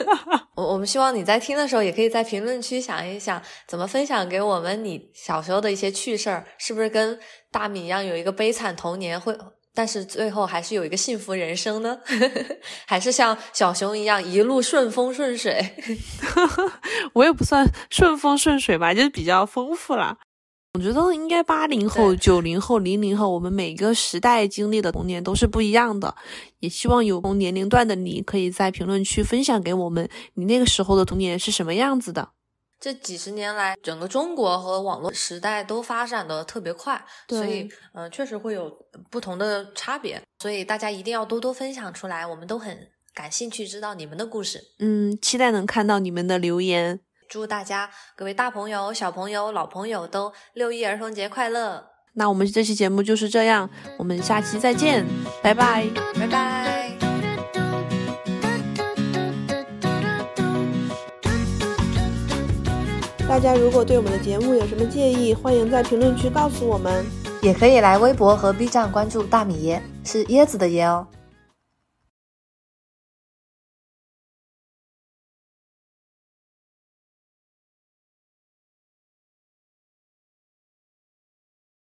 [0.54, 7.18] 我我们希望你在听的时候，也可以在评论区想一想，怎么分享给我们你小时候的一些趣事儿，是不是跟
[7.50, 9.36] 大米一样有一个悲惨童年，会
[9.74, 11.98] 但是最后还是有一个幸福人生呢？
[12.86, 15.74] 还是像小熊一样一路顺风顺水？
[17.14, 20.16] 我也不算顺风顺水吧，就是比较丰富啦。
[20.74, 26.14] 我觉得应该八零后、九零后、零零后，我们每个时代经历的童年都是不一样的。
[26.60, 32.30] 也希望有同年龄段的你，可以在评论区分享给我们，你那个时候的童年是什么样子的。
[32.78, 38.70] 这几十年来，整个中国和网络时代都发展的特别快，所以，嗯，确实会有
[39.10, 40.22] 不同的差别。
[40.38, 44.62] 所以大家一定要多多分享出来，我们都很感兴趣知道你们的故事。
[44.78, 47.00] 嗯，期待能看到你们的留言。
[47.30, 51.86] 祝大家各位大朋友、小朋友、老朋友都六一儿童节快乐！
[52.14, 55.06] 那我们这期节目就是这样，我们下期再见，
[55.40, 55.86] 拜拜，
[56.18, 56.90] 拜拜！
[63.28, 67.06] 大家如果对我们的节目有什么建议，欢迎在评论区告诉我们，
[67.42, 71.06] 也可以来微博和 B 站关注大米爷，是椰子的椰哦。